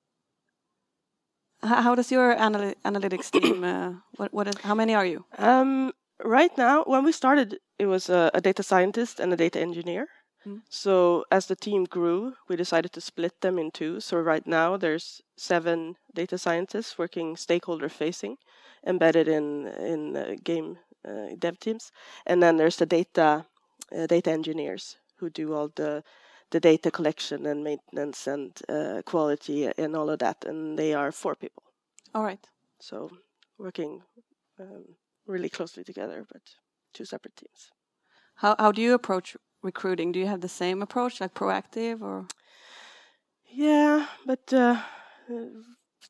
h- 1.62 1.82
How 1.84 1.94
does 1.94 2.10
your 2.10 2.34
analy- 2.36 2.74
analytics 2.84 3.30
team? 3.30 3.64
Uh, 3.64 3.92
what? 4.16 4.32
What? 4.32 4.48
Is, 4.48 4.56
how 4.62 4.74
many 4.74 4.94
are 4.94 5.06
you? 5.06 5.24
Um, 5.38 5.92
right 6.24 6.56
now, 6.56 6.84
when 6.84 7.04
we 7.04 7.12
started, 7.12 7.58
it 7.78 7.86
was 7.86 8.08
a, 8.08 8.30
a 8.34 8.40
data 8.40 8.62
scientist 8.62 9.20
and 9.20 9.32
a 9.32 9.36
data 9.36 9.60
engineer. 9.60 10.08
Mm. 10.46 10.62
So 10.68 11.24
as 11.30 11.46
the 11.46 11.56
team 11.56 11.84
grew, 11.84 12.34
we 12.48 12.56
decided 12.56 12.92
to 12.92 13.00
split 13.00 13.40
them 13.40 13.58
in 13.58 13.70
two. 13.70 14.00
So 14.00 14.18
right 14.18 14.46
now, 14.46 14.76
there's 14.76 15.22
seven 15.36 15.96
data 16.14 16.38
scientists 16.38 16.98
working 16.98 17.36
stakeholder 17.36 17.88
facing, 17.88 18.36
embedded 18.86 19.28
in 19.28 19.66
in 19.66 20.16
uh, 20.16 20.34
game 20.44 20.78
uh, 21.06 21.34
dev 21.38 21.58
teams, 21.58 21.92
and 22.26 22.42
then 22.42 22.56
there's 22.56 22.76
the 22.76 22.86
data 22.86 23.46
uh, 23.92 24.06
data 24.06 24.30
engineers 24.30 24.96
who 25.16 25.30
do 25.30 25.54
all 25.54 25.70
the 25.74 26.02
the 26.50 26.60
data 26.60 26.90
collection 26.90 27.46
and 27.46 27.62
maintenance 27.62 28.26
and 28.26 28.62
uh, 28.68 29.02
quality 29.04 29.70
and 29.76 29.96
all 29.96 30.08
of 30.10 30.18
that, 30.18 30.44
and 30.44 30.78
they 30.78 30.94
are 30.94 31.12
four 31.12 31.34
people. 31.34 31.62
All 32.14 32.24
right. 32.24 32.46
So 32.80 33.10
working 33.58 34.02
um, 34.60 34.96
really 35.28 35.50
closely 35.50 35.84
together, 35.84 36.26
but 36.32 36.42
two 36.94 37.04
separate 37.04 37.36
teams. 37.36 37.70
How 38.36 38.56
How 38.58 38.72
do 38.72 38.80
you 38.80 38.94
approach 38.94 39.36
recruiting? 39.62 40.12
Do 40.12 40.18
you 40.18 40.26
have 40.28 40.40
the 40.40 40.48
same 40.48 40.80
approach, 40.82 41.20
like 41.20 41.34
proactive, 41.34 42.00
or? 42.00 42.26
Yeah, 43.50 44.06
but 44.26 44.52
uh, 44.52 44.80
uh, 45.30 45.34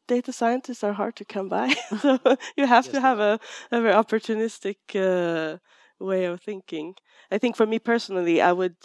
data 0.06 0.32
scientists 0.32 0.84
are 0.84 0.92
hard 0.92 1.16
to 1.16 1.24
come 1.24 1.48
by. 1.48 1.74
so 2.00 2.18
you 2.56 2.66
have 2.66 2.88
Yes, 2.88 2.90
to 2.90 3.00
have 3.00 3.20
a, 3.20 3.38
a 3.70 3.80
very 3.80 3.94
opportunistic 3.94 4.76
uh, 4.94 5.58
way 6.00 6.24
of 6.24 6.40
thinking. 6.42 6.94
I 7.30 7.38
think 7.38 7.56
for 7.56 7.66
me 7.66 7.78
personally, 7.78 8.40
I 8.40 8.52
would 8.52 8.76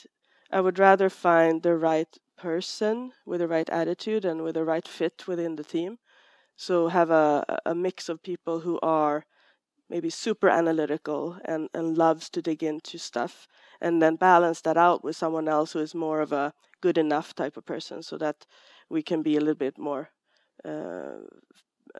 I 0.51 0.61
would 0.61 0.79
rather 0.79 1.09
find 1.09 1.63
the 1.63 1.75
right 1.75 2.15
person 2.37 3.13
with 3.25 3.39
the 3.39 3.47
right 3.47 3.69
attitude 3.69 4.25
and 4.25 4.43
with 4.43 4.55
the 4.55 4.63
right 4.65 4.87
fit 4.87 5.27
within 5.27 5.55
the 5.55 5.63
team. 5.63 5.97
So 6.57 6.89
have 6.89 7.11
a 7.11 7.45
a 7.65 7.75
mix 7.75 8.09
of 8.09 8.23
people 8.23 8.61
who 8.61 8.79
are 8.83 9.25
maybe 9.93 10.09
super 10.09 10.49
analytical 10.49 11.37
and, 11.45 11.69
and 11.75 11.95
loves 11.95 12.27
to 12.27 12.41
dig 12.41 12.63
into 12.63 12.97
stuff 12.97 13.47
and 13.79 14.01
then 14.01 14.15
balance 14.15 14.59
that 14.61 14.75
out 14.75 15.03
with 15.03 15.15
someone 15.15 15.47
else 15.47 15.73
who 15.73 15.79
is 15.79 15.93
more 15.93 16.19
of 16.19 16.31
a 16.31 16.51
good 16.81 16.97
enough 16.97 17.35
type 17.35 17.55
of 17.57 17.65
person 17.65 18.01
so 18.01 18.17
that 18.17 18.47
we 18.89 19.03
can 19.03 19.21
be 19.21 19.37
a 19.37 19.39
little 19.39 19.53
bit 19.53 19.77
more 19.77 20.09
uh, 20.65 21.19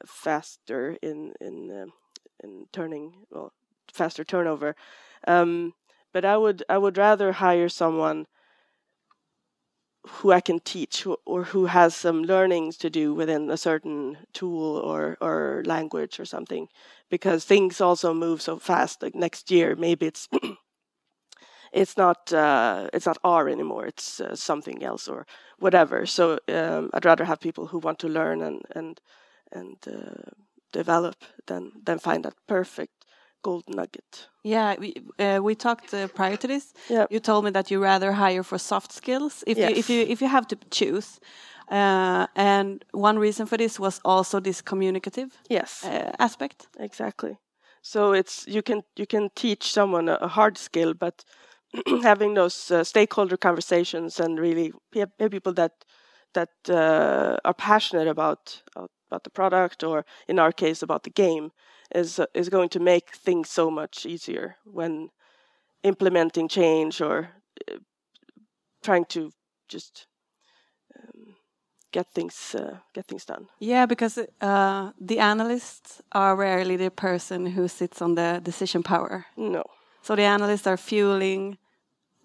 faster 0.08 0.97
in 1.03 1.34
in 1.39 1.71
uh, 1.71 1.86
in 2.43 2.65
turning 2.71 3.13
well 3.29 3.53
faster 3.93 4.23
turnover. 4.23 4.75
Um, 5.27 5.73
but 6.12 6.25
I 6.25 6.38
would 6.38 6.63
I 6.67 6.79
would 6.79 6.97
rather 6.97 7.34
hire 7.34 7.69
someone 7.69 8.25
who 10.08 10.32
I 10.32 10.42
can 10.42 10.60
teach 10.60 11.04
who, 11.04 11.18
or 11.26 11.44
who 11.46 11.66
has 11.66 11.96
some 11.96 12.24
learnings 12.24 12.78
to 12.78 12.89
do 12.89 13.13
within 13.13 13.50
a 13.50 13.58
certain 13.58 14.18
tool 14.34 14.78
or 14.78 15.18
or 15.22 15.63
language 15.66 16.20
or 16.20 16.26
something. 16.26 16.68
Because 17.10 17.46
things 17.46 17.80
also 17.82 18.13
move 18.13 18.42
so 18.42 18.58
fast 18.60 19.02
like 19.04 19.16
next 19.16 19.52
year 19.52 19.76
maybe 19.76 20.06
it's 20.08 20.28
it's 21.72 21.98
not 21.98 22.32
uh, 22.34 22.89
it's 22.94 23.06
not 23.06 23.18
R 23.24 23.50
anymore 23.50 23.86
it's 23.86 24.20
uh, 24.20 24.36
something 24.36 24.84
else 24.84 25.08
or 25.08 25.26
whatever. 25.60 26.06
So 26.06 26.39
um, 26.50 26.89
I'd 26.94 27.06
rather 27.06 27.26
have 27.26 27.39
people 27.39 27.68
who 27.68 27.80
want 27.80 28.00
to 28.00 28.08
learn 28.10 28.42
and 28.42 28.62
and 28.76 29.00
and 29.52 29.78
uh, 29.88 30.32
develop 30.72 31.16
than 31.48 31.72
than 31.86 32.00
find 32.00 32.26
that 32.26 32.36
perfect 32.48 33.03
gold 33.43 33.63
nugget. 33.67 34.29
Yeah, 34.43 34.75
we, 34.79 34.93
uh, 35.19 35.39
we 35.43 35.56
talked 35.56 35.93
uh, 35.93 36.08
prior 36.08 36.38
to 36.38 36.47
this. 36.47 36.73
Yep. 36.89 37.12
You 37.12 37.19
told 37.19 37.45
me 37.45 37.51
that 37.51 37.69
you 37.71 37.84
rather 37.84 38.12
hire 38.12 38.43
for 38.43 38.58
soft 38.58 38.91
skills 38.91 39.43
if 39.47 39.58
you 39.58 39.65
if 39.75 39.89
you 39.89 40.01
if 40.13 40.21
you 40.21 40.27
have 40.29 40.47
to 40.47 40.56
choose. 40.71 41.19
Uh, 41.71 42.27
and 42.36 42.84
one 42.91 43.19
reason 43.19 43.45
for 43.47 43.58
this 43.58 43.79
was 43.79 43.99
also 44.03 44.39
this 44.39 44.62
communicative 44.62 45.29
Yes. 45.49 45.84
uh, 45.86 46.12
aspect. 46.19 46.67
Exactly. 46.79 47.38
So 47.82 48.13
it's 48.13 48.45
you 48.47 48.62
can 48.62 48.82
you 48.99 49.06
can 49.08 49.29
teach 49.36 49.63
someone 49.71 50.10
a, 50.10 50.17
a 50.21 50.27
hard 50.27 50.58
skill, 50.58 50.93
but 50.93 51.23
having 52.03 52.36
those 52.36 52.71
uh, 52.71 52.84
stakeholder 52.84 53.38
conversations 53.38 54.19
and 54.19 54.39
really 54.39 54.71
pe- 54.91 55.06
pe- 55.17 55.29
people 55.29 55.53
that 55.53 55.71
that 56.34 56.49
uh, 56.69 57.38
are 57.45 57.53
passionate 57.53 58.08
about 58.10 58.63
about 59.12 59.23
the 59.23 59.29
product 59.29 59.84
or 59.84 60.06
in 60.27 60.39
our 60.39 60.51
case 60.51 60.84
about 60.84 61.03
the 61.03 61.10
game 61.23 61.51
is 61.95 62.19
is 62.34 62.49
going 62.49 62.69
to 62.69 62.79
make 62.79 63.15
things 63.25 63.49
so 63.49 63.69
much 63.71 64.06
easier 64.06 64.56
when 64.65 65.10
implementing 65.84 66.49
change 66.49 67.01
or 67.01 67.29
uh, 67.71 67.77
trying 68.82 69.06
to 69.06 69.32
just 69.67 70.08
um, 70.95 71.36
get 71.91 72.08
things 72.13 72.56
uh, 72.56 72.77
get 72.93 73.06
things 73.08 73.25
done. 73.25 73.47
Yeah, 73.60 73.86
because 73.88 74.17
uh, 74.41 74.91
the 75.08 75.19
analysts 75.19 76.01
are 76.12 76.36
rarely 76.36 76.77
the 76.77 76.89
person 76.89 77.45
who 77.45 77.67
sits 77.67 78.01
on 78.01 78.15
the 78.15 78.39
decision 78.43 78.84
power. 78.84 79.25
No, 79.38 79.63
So 80.01 80.15
the 80.15 80.23
analysts 80.25 80.67
are 80.67 80.77
fueling 80.77 81.58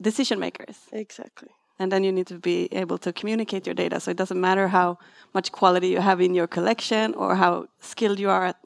decision 0.01 0.39
makers. 0.39 0.77
exactly. 0.93 1.49
and 1.81 1.91
then 1.93 2.05
you 2.05 2.13
need 2.13 2.27
to 2.27 2.39
be 2.39 2.69
able 2.73 2.99
to 2.99 3.13
communicate 3.13 3.67
your 3.67 3.75
data 3.75 4.01
so 4.01 4.11
it 4.11 4.17
doesn't 4.19 4.41
matter 4.41 4.69
how 4.69 4.97
much 5.35 5.51
quality 5.53 5.89
you 5.89 6.01
have 6.01 6.21
in 6.25 6.35
your 6.35 6.49
collection 6.49 7.15
or 7.15 7.37
how 7.37 7.67
skilled 7.81 8.19
you 8.19 8.31
are 8.31 8.47
at 8.47 8.57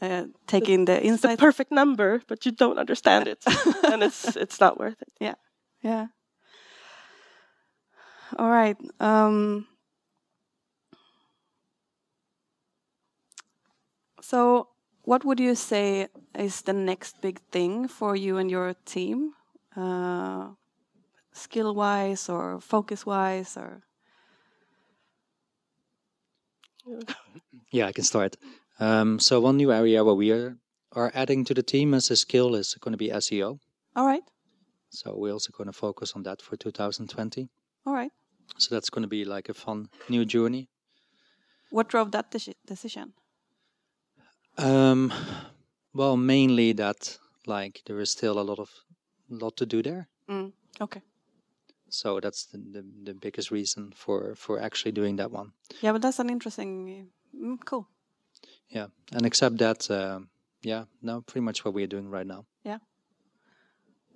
uh, 0.00 0.24
taking 0.46 0.84
the 0.86 1.00
the 1.00 1.02
insights 1.04 1.40
perfect 1.40 1.72
number, 1.72 2.22
but 2.28 2.44
you 2.46 2.52
don't 2.52 2.78
understand 2.78 3.26
it, 3.28 3.44
and 3.92 4.02
it's 4.02 4.36
it's 4.36 4.60
not 4.60 4.78
worth 4.78 5.00
it. 5.02 5.12
yeah. 5.20 5.34
Yeah. 5.82 6.06
All 8.38 8.50
right 8.50 8.76
um, 9.00 9.66
so 14.20 14.68
what 15.02 15.24
would 15.24 15.40
you 15.40 15.54
say 15.54 16.08
is 16.34 16.62
the 16.62 16.72
next 16.72 17.20
big 17.20 17.40
thing 17.50 17.88
for 17.88 18.14
you 18.16 18.36
and 18.38 18.50
your 18.50 18.74
team? 18.84 19.32
Uh, 19.76 20.50
skill 21.32 21.74
wise 21.74 22.28
or 22.28 22.60
focus 22.60 23.04
wise 23.06 23.56
or? 23.56 23.82
Yeah, 27.72 27.86
I 27.86 27.92
can 27.92 28.04
start. 28.04 28.36
Um, 28.78 29.18
so 29.18 29.40
one 29.40 29.56
new 29.56 29.72
area 29.72 30.04
where 30.04 30.14
we 30.14 30.30
are, 30.32 30.58
are 30.92 31.10
adding 31.14 31.44
to 31.46 31.54
the 31.54 31.62
team 31.62 31.94
as 31.94 32.10
a 32.10 32.16
skill 32.16 32.54
is 32.54 32.74
going 32.80 32.92
to 32.92 32.98
be 32.98 33.08
SEO. 33.10 33.58
all 33.94 34.06
right 34.06 34.22
So 34.90 35.14
we're 35.16 35.32
also 35.32 35.52
going 35.52 35.66
to 35.72 35.78
focus 35.78 36.12
on 36.16 36.22
that 36.24 36.42
for 36.42 36.56
2020. 36.56 37.48
all 37.86 37.94
right 37.94 38.12
So 38.58 38.74
that's 38.74 38.90
going 38.90 39.02
to 39.02 39.08
be 39.08 39.24
like 39.24 39.48
a 39.48 39.54
fun 39.54 39.88
new 40.08 40.24
journey. 40.24 40.68
What 41.70 41.88
drove 41.88 42.10
that 42.12 42.30
deci- 42.30 42.54
decision? 42.66 43.12
Um, 44.58 45.12
well, 45.92 46.16
mainly 46.16 46.72
that 46.74 47.18
like 47.46 47.82
there 47.86 48.00
is 48.00 48.10
still 48.10 48.38
a 48.38 48.42
lot 48.44 48.58
of 48.58 48.70
lot 49.28 49.56
to 49.56 49.66
do 49.66 49.82
there. 49.82 50.08
Mm, 50.30 50.52
okay. 50.80 51.02
So 51.88 52.20
that's 52.20 52.46
the, 52.46 52.58
the, 52.58 52.84
the 53.04 53.14
biggest 53.14 53.50
reason 53.50 53.92
for 53.94 54.34
for 54.34 54.60
actually 54.60 54.92
doing 54.92 55.16
that 55.16 55.30
one. 55.30 55.52
Yeah, 55.82 55.92
but 55.92 56.02
that's 56.02 56.18
an 56.20 56.30
interesting. 56.30 57.10
Mm, 57.34 57.58
cool. 57.64 57.86
Yeah, 58.68 58.86
and 59.12 59.26
except 59.26 59.58
that, 59.58 59.90
um 59.90 60.28
yeah, 60.62 60.84
no, 61.00 61.20
pretty 61.20 61.44
much 61.44 61.64
what 61.64 61.74
we're 61.74 61.86
doing 61.86 62.10
right 62.10 62.26
now. 62.26 62.44
Yeah. 62.64 62.78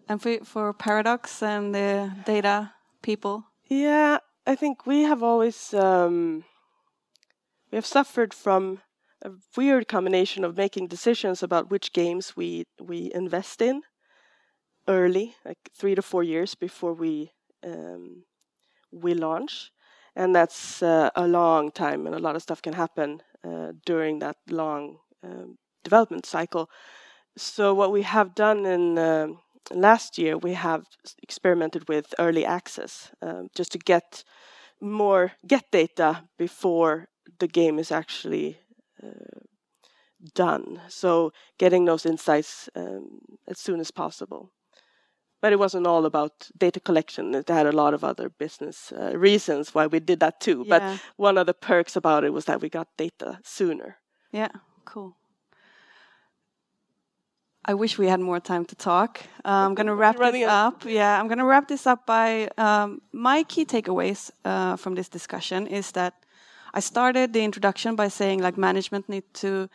And 0.08 0.20
for 0.20 0.38
for 0.44 0.72
Paradox 0.72 1.42
and 1.42 1.74
the 1.74 2.10
data 2.26 2.72
people. 3.02 3.44
Yeah, 3.68 4.18
I 4.46 4.56
think 4.56 4.86
we 4.86 5.02
have 5.02 5.22
always 5.22 5.72
um, 5.74 6.44
we 7.70 7.76
have 7.76 7.86
suffered 7.86 8.34
from 8.34 8.80
a 9.22 9.30
weird 9.56 9.86
combination 9.86 10.44
of 10.44 10.56
making 10.56 10.88
decisions 10.88 11.42
about 11.42 11.70
which 11.70 11.92
games 11.92 12.36
we 12.36 12.64
we 12.80 13.12
invest 13.14 13.62
in 13.62 13.82
early, 14.88 15.36
like 15.44 15.70
three 15.72 15.94
to 15.94 16.02
four 16.02 16.24
years 16.24 16.56
before 16.56 16.94
we 16.94 17.30
um, 17.62 18.24
we 18.90 19.14
launch, 19.14 19.70
and 20.16 20.34
that's 20.34 20.82
uh, 20.82 21.10
a 21.14 21.28
long 21.28 21.70
time, 21.70 22.06
and 22.06 22.14
a 22.16 22.18
lot 22.18 22.34
of 22.34 22.42
stuff 22.42 22.60
can 22.60 22.72
happen 22.72 23.22
uh, 23.29 23.29
during 23.84 24.18
that 24.20 24.36
long 24.48 24.98
um, 25.24 25.58
development 25.84 26.26
cycle. 26.26 26.68
So 27.36 27.74
what 27.74 27.92
we 27.92 28.02
have 28.02 28.34
done 28.34 28.66
in 28.66 28.98
um, 28.98 29.38
last 29.70 30.18
year, 30.18 30.36
we 30.36 30.54
have 30.54 30.84
experimented 31.22 31.88
with 31.88 32.14
early 32.18 32.44
access 32.44 33.10
um, 33.22 33.48
just 33.54 33.72
to 33.72 33.78
get 33.78 34.24
more 34.80 35.32
get 35.46 35.70
data 35.70 36.24
before 36.38 37.08
the 37.38 37.46
game 37.46 37.78
is 37.78 37.92
actually 37.92 38.58
uh, 39.02 39.40
done. 40.34 40.80
So 40.88 41.32
getting 41.58 41.84
those 41.84 42.06
insights 42.06 42.68
um, 42.74 43.20
as 43.48 43.58
soon 43.58 43.80
as 43.80 43.90
possible. 43.90 44.52
But 45.40 45.52
it 45.52 45.58
wasn't 45.58 45.86
all 45.86 46.04
about 46.04 46.50
data 46.58 46.80
collection. 46.80 47.34
It 47.34 47.48
had 47.48 47.66
a 47.66 47.72
lot 47.72 47.94
of 47.94 48.04
other 48.04 48.28
business 48.28 48.92
uh, 48.92 49.16
reasons 49.16 49.74
why 49.74 49.86
we 49.86 50.00
did 50.00 50.20
that 50.20 50.40
too. 50.40 50.64
Yeah. 50.66 50.78
But 50.78 51.00
one 51.16 51.38
of 51.38 51.46
the 51.46 51.54
perks 51.54 51.96
about 51.96 52.24
it 52.24 52.32
was 52.32 52.44
that 52.44 52.60
we 52.60 52.68
got 52.68 52.88
data 52.96 53.38
sooner. 53.42 53.96
Yeah. 54.32 54.50
Cool. 54.84 55.16
I 57.64 57.74
wish 57.74 57.98
we 57.98 58.08
had 58.08 58.20
more 58.20 58.40
time 58.40 58.64
to 58.66 58.74
talk. 58.74 59.20
Uh, 59.44 59.66
I'm 59.66 59.74
going 59.74 59.86
to 59.86 59.94
wrap 59.94 60.16
this 60.16 60.48
up. 60.48 60.84
Yeah, 60.84 61.20
I'm 61.20 61.28
going 61.28 61.38
to 61.38 61.44
wrap 61.44 61.68
this 61.68 61.86
up 61.86 62.06
by 62.06 62.48
um, 62.56 63.02
my 63.12 63.42
key 63.44 63.64
takeaways 63.66 64.30
uh, 64.44 64.76
from 64.76 64.94
this 64.94 65.08
discussion 65.08 65.66
is 65.66 65.92
that 65.92 66.14
I 66.72 66.80
started 66.80 67.32
the 67.32 67.44
introduction 67.44 67.96
by 67.96 68.08
saying 68.08 68.40
like 68.40 68.56
management 68.56 69.08
need 69.08 69.24
to, 69.34 69.68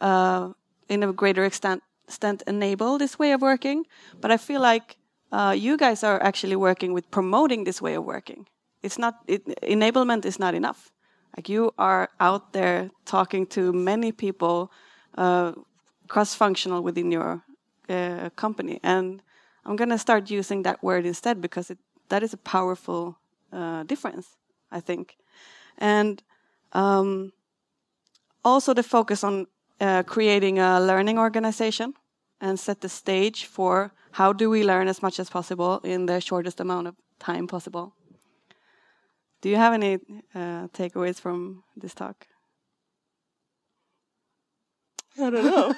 uh, 0.00 0.50
in 0.88 1.02
a 1.02 1.12
greater 1.12 1.44
extent, 1.44 1.82
extent, 2.06 2.42
enable 2.46 2.96
this 2.96 3.18
way 3.18 3.32
of 3.32 3.42
working. 3.42 3.86
But 4.20 4.30
I 4.30 4.36
feel 4.36 4.60
like 4.60 4.96
uh, 5.32 5.54
you 5.56 5.76
guys 5.76 6.04
are 6.04 6.22
actually 6.22 6.56
working 6.56 6.92
with 6.92 7.10
promoting 7.10 7.64
this 7.64 7.80
way 7.80 7.94
of 7.94 8.04
working. 8.04 8.46
It's 8.82 8.98
not 8.98 9.14
it, 9.26 9.46
enablement 9.62 10.24
is 10.24 10.38
not 10.38 10.54
enough. 10.54 10.92
Like 11.36 11.48
you 11.48 11.72
are 11.78 12.10
out 12.20 12.52
there 12.52 12.90
talking 13.06 13.46
to 13.48 13.72
many 13.72 14.12
people, 14.12 14.70
uh, 15.16 15.52
cross-functional 16.08 16.82
within 16.82 17.10
your 17.10 17.42
uh, 17.88 18.28
company, 18.36 18.78
and 18.82 19.22
I'm 19.64 19.76
gonna 19.76 19.98
start 19.98 20.30
using 20.30 20.62
that 20.64 20.82
word 20.82 21.06
instead 21.06 21.40
because 21.40 21.70
it, 21.70 21.78
that 22.10 22.22
is 22.22 22.34
a 22.34 22.36
powerful 22.36 23.16
uh, 23.52 23.84
difference, 23.84 24.36
I 24.70 24.80
think, 24.80 25.16
and 25.78 26.22
um, 26.72 27.32
also 28.44 28.74
the 28.74 28.82
focus 28.82 29.24
on 29.24 29.46
uh, 29.80 30.02
creating 30.02 30.58
a 30.58 30.80
learning 30.80 31.18
organization 31.18 31.94
and 32.40 32.60
set 32.60 32.80
the 32.80 32.88
stage 32.88 33.46
for 33.46 33.92
how 34.12 34.32
do 34.32 34.48
we 34.50 34.62
learn 34.64 34.88
as 34.88 35.02
much 35.02 35.18
as 35.20 35.30
possible 35.30 35.80
in 35.84 36.06
the 36.06 36.20
shortest 36.20 36.60
amount 36.60 36.86
of 36.88 36.94
time 37.18 37.46
possible. 37.46 37.94
Do 39.40 39.48
you 39.48 39.56
have 39.56 39.72
any 39.74 39.94
uh, 40.34 40.68
takeaways 40.68 41.20
from 41.20 41.64
this 41.76 41.94
talk? 41.94 42.26
I 45.20 45.30
don't 45.30 45.44
know. 45.44 45.74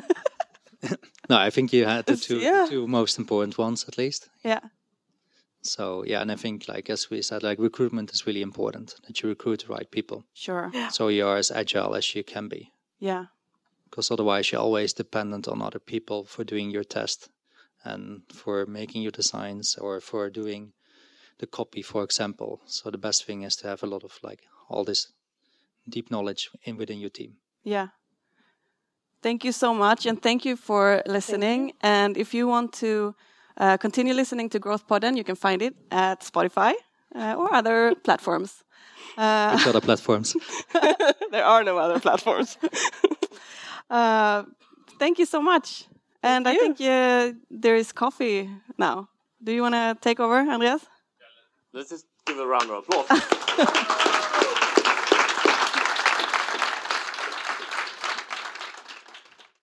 No, 1.28 1.36
I 1.36 1.50
think 1.50 1.72
you 1.72 1.84
had 1.84 2.06
the 2.06 2.16
two 2.16 2.38
yeah. 2.38 2.66
two 2.68 2.86
most 2.86 3.18
important 3.18 3.58
ones 3.58 3.84
at 3.88 3.98
least. 3.98 4.30
yeah. 4.44 4.60
So 5.62 6.04
yeah, 6.06 6.22
and 6.22 6.30
I 6.32 6.36
think 6.36 6.68
like 6.68 6.88
as 6.88 7.10
we 7.10 7.20
said, 7.22 7.42
like 7.42 7.58
recruitment 7.58 8.12
is 8.12 8.26
really 8.26 8.42
important 8.42 8.94
that 9.06 9.20
you 9.20 9.28
recruit 9.28 9.64
the 9.66 9.74
right 9.74 9.90
people. 9.90 10.24
Sure. 10.34 10.70
So 10.90 11.08
you 11.08 11.26
are 11.26 11.36
as 11.36 11.50
agile 11.50 11.96
as 11.96 12.14
you 12.14 12.24
can 12.24 12.48
be, 12.48 12.70
Yeah. 13.00 13.26
Because 13.90 14.10
otherwise 14.10 14.52
you're 14.52 14.60
always 14.60 14.92
dependent 14.92 15.48
on 15.48 15.62
other 15.62 15.78
people 15.78 16.24
for 16.24 16.44
doing 16.44 16.70
your 16.70 16.84
test 16.84 17.28
and 17.84 18.22
for 18.32 18.66
making 18.66 19.02
your 19.02 19.12
designs 19.12 19.76
or 19.76 20.00
for 20.00 20.30
doing 20.30 20.72
the 21.38 21.46
copy, 21.46 21.82
for 21.82 22.02
example. 22.02 22.60
So 22.66 22.90
the 22.90 22.98
best 22.98 23.24
thing 23.24 23.42
is 23.42 23.56
to 23.56 23.68
have 23.68 23.82
a 23.82 23.86
lot 23.86 24.04
of 24.04 24.18
like 24.22 24.40
all 24.68 24.84
this 24.84 25.12
deep 25.88 26.10
knowledge 26.10 26.50
in 26.64 26.76
within 26.76 26.98
your 26.98 27.10
team. 27.10 27.36
Yeah. 27.64 27.88
Thank 29.22 29.44
you 29.44 29.52
so 29.52 29.74
much, 29.74 30.06
and 30.06 30.22
thank 30.22 30.44
you 30.44 30.56
for 30.56 31.02
listening. 31.06 31.72
And 31.80 32.16
if 32.16 32.34
you 32.34 32.46
want 32.46 32.72
to 32.74 33.14
uh, 33.56 33.76
continue 33.76 34.14
listening 34.14 34.48
to 34.50 34.60
Growth 34.60 34.86
Podden, 34.86 35.16
you 35.16 35.24
can 35.24 35.34
find 35.34 35.60
it 35.60 35.74
at 35.90 36.20
Spotify 36.20 36.74
uh, 37.16 37.34
or 37.36 37.52
other 37.52 37.94
platforms. 38.04 38.62
Uh, 39.16 39.56
Which 39.56 39.66
other 39.66 39.80
platforms? 39.80 40.36
there 41.32 41.44
are 41.44 41.64
no 41.64 41.78
other 41.78 41.98
platforms. 41.98 42.56
uh, 43.90 44.44
thank 44.98 45.18
you 45.18 45.26
so 45.26 45.40
much. 45.40 45.86
And 46.22 46.48
I 46.48 46.52
you. 46.52 46.60
think 46.60 46.80
uh, 46.80 47.32
there 47.50 47.76
is 47.76 47.92
coffee 47.92 48.50
now. 48.76 49.08
Do 49.42 49.52
you 49.52 49.62
want 49.62 49.74
to 49.74 49.96
take 50.00 50.18
over, 50.20 50.38
Andreas? 50.38 50.84
Let's 51.72 51.90
just 51.90 52.06
give 52.26 52.38
a 52.38 52.46
round 52.46 52.70
of 52.70 52.84
applause. 52.84 54.08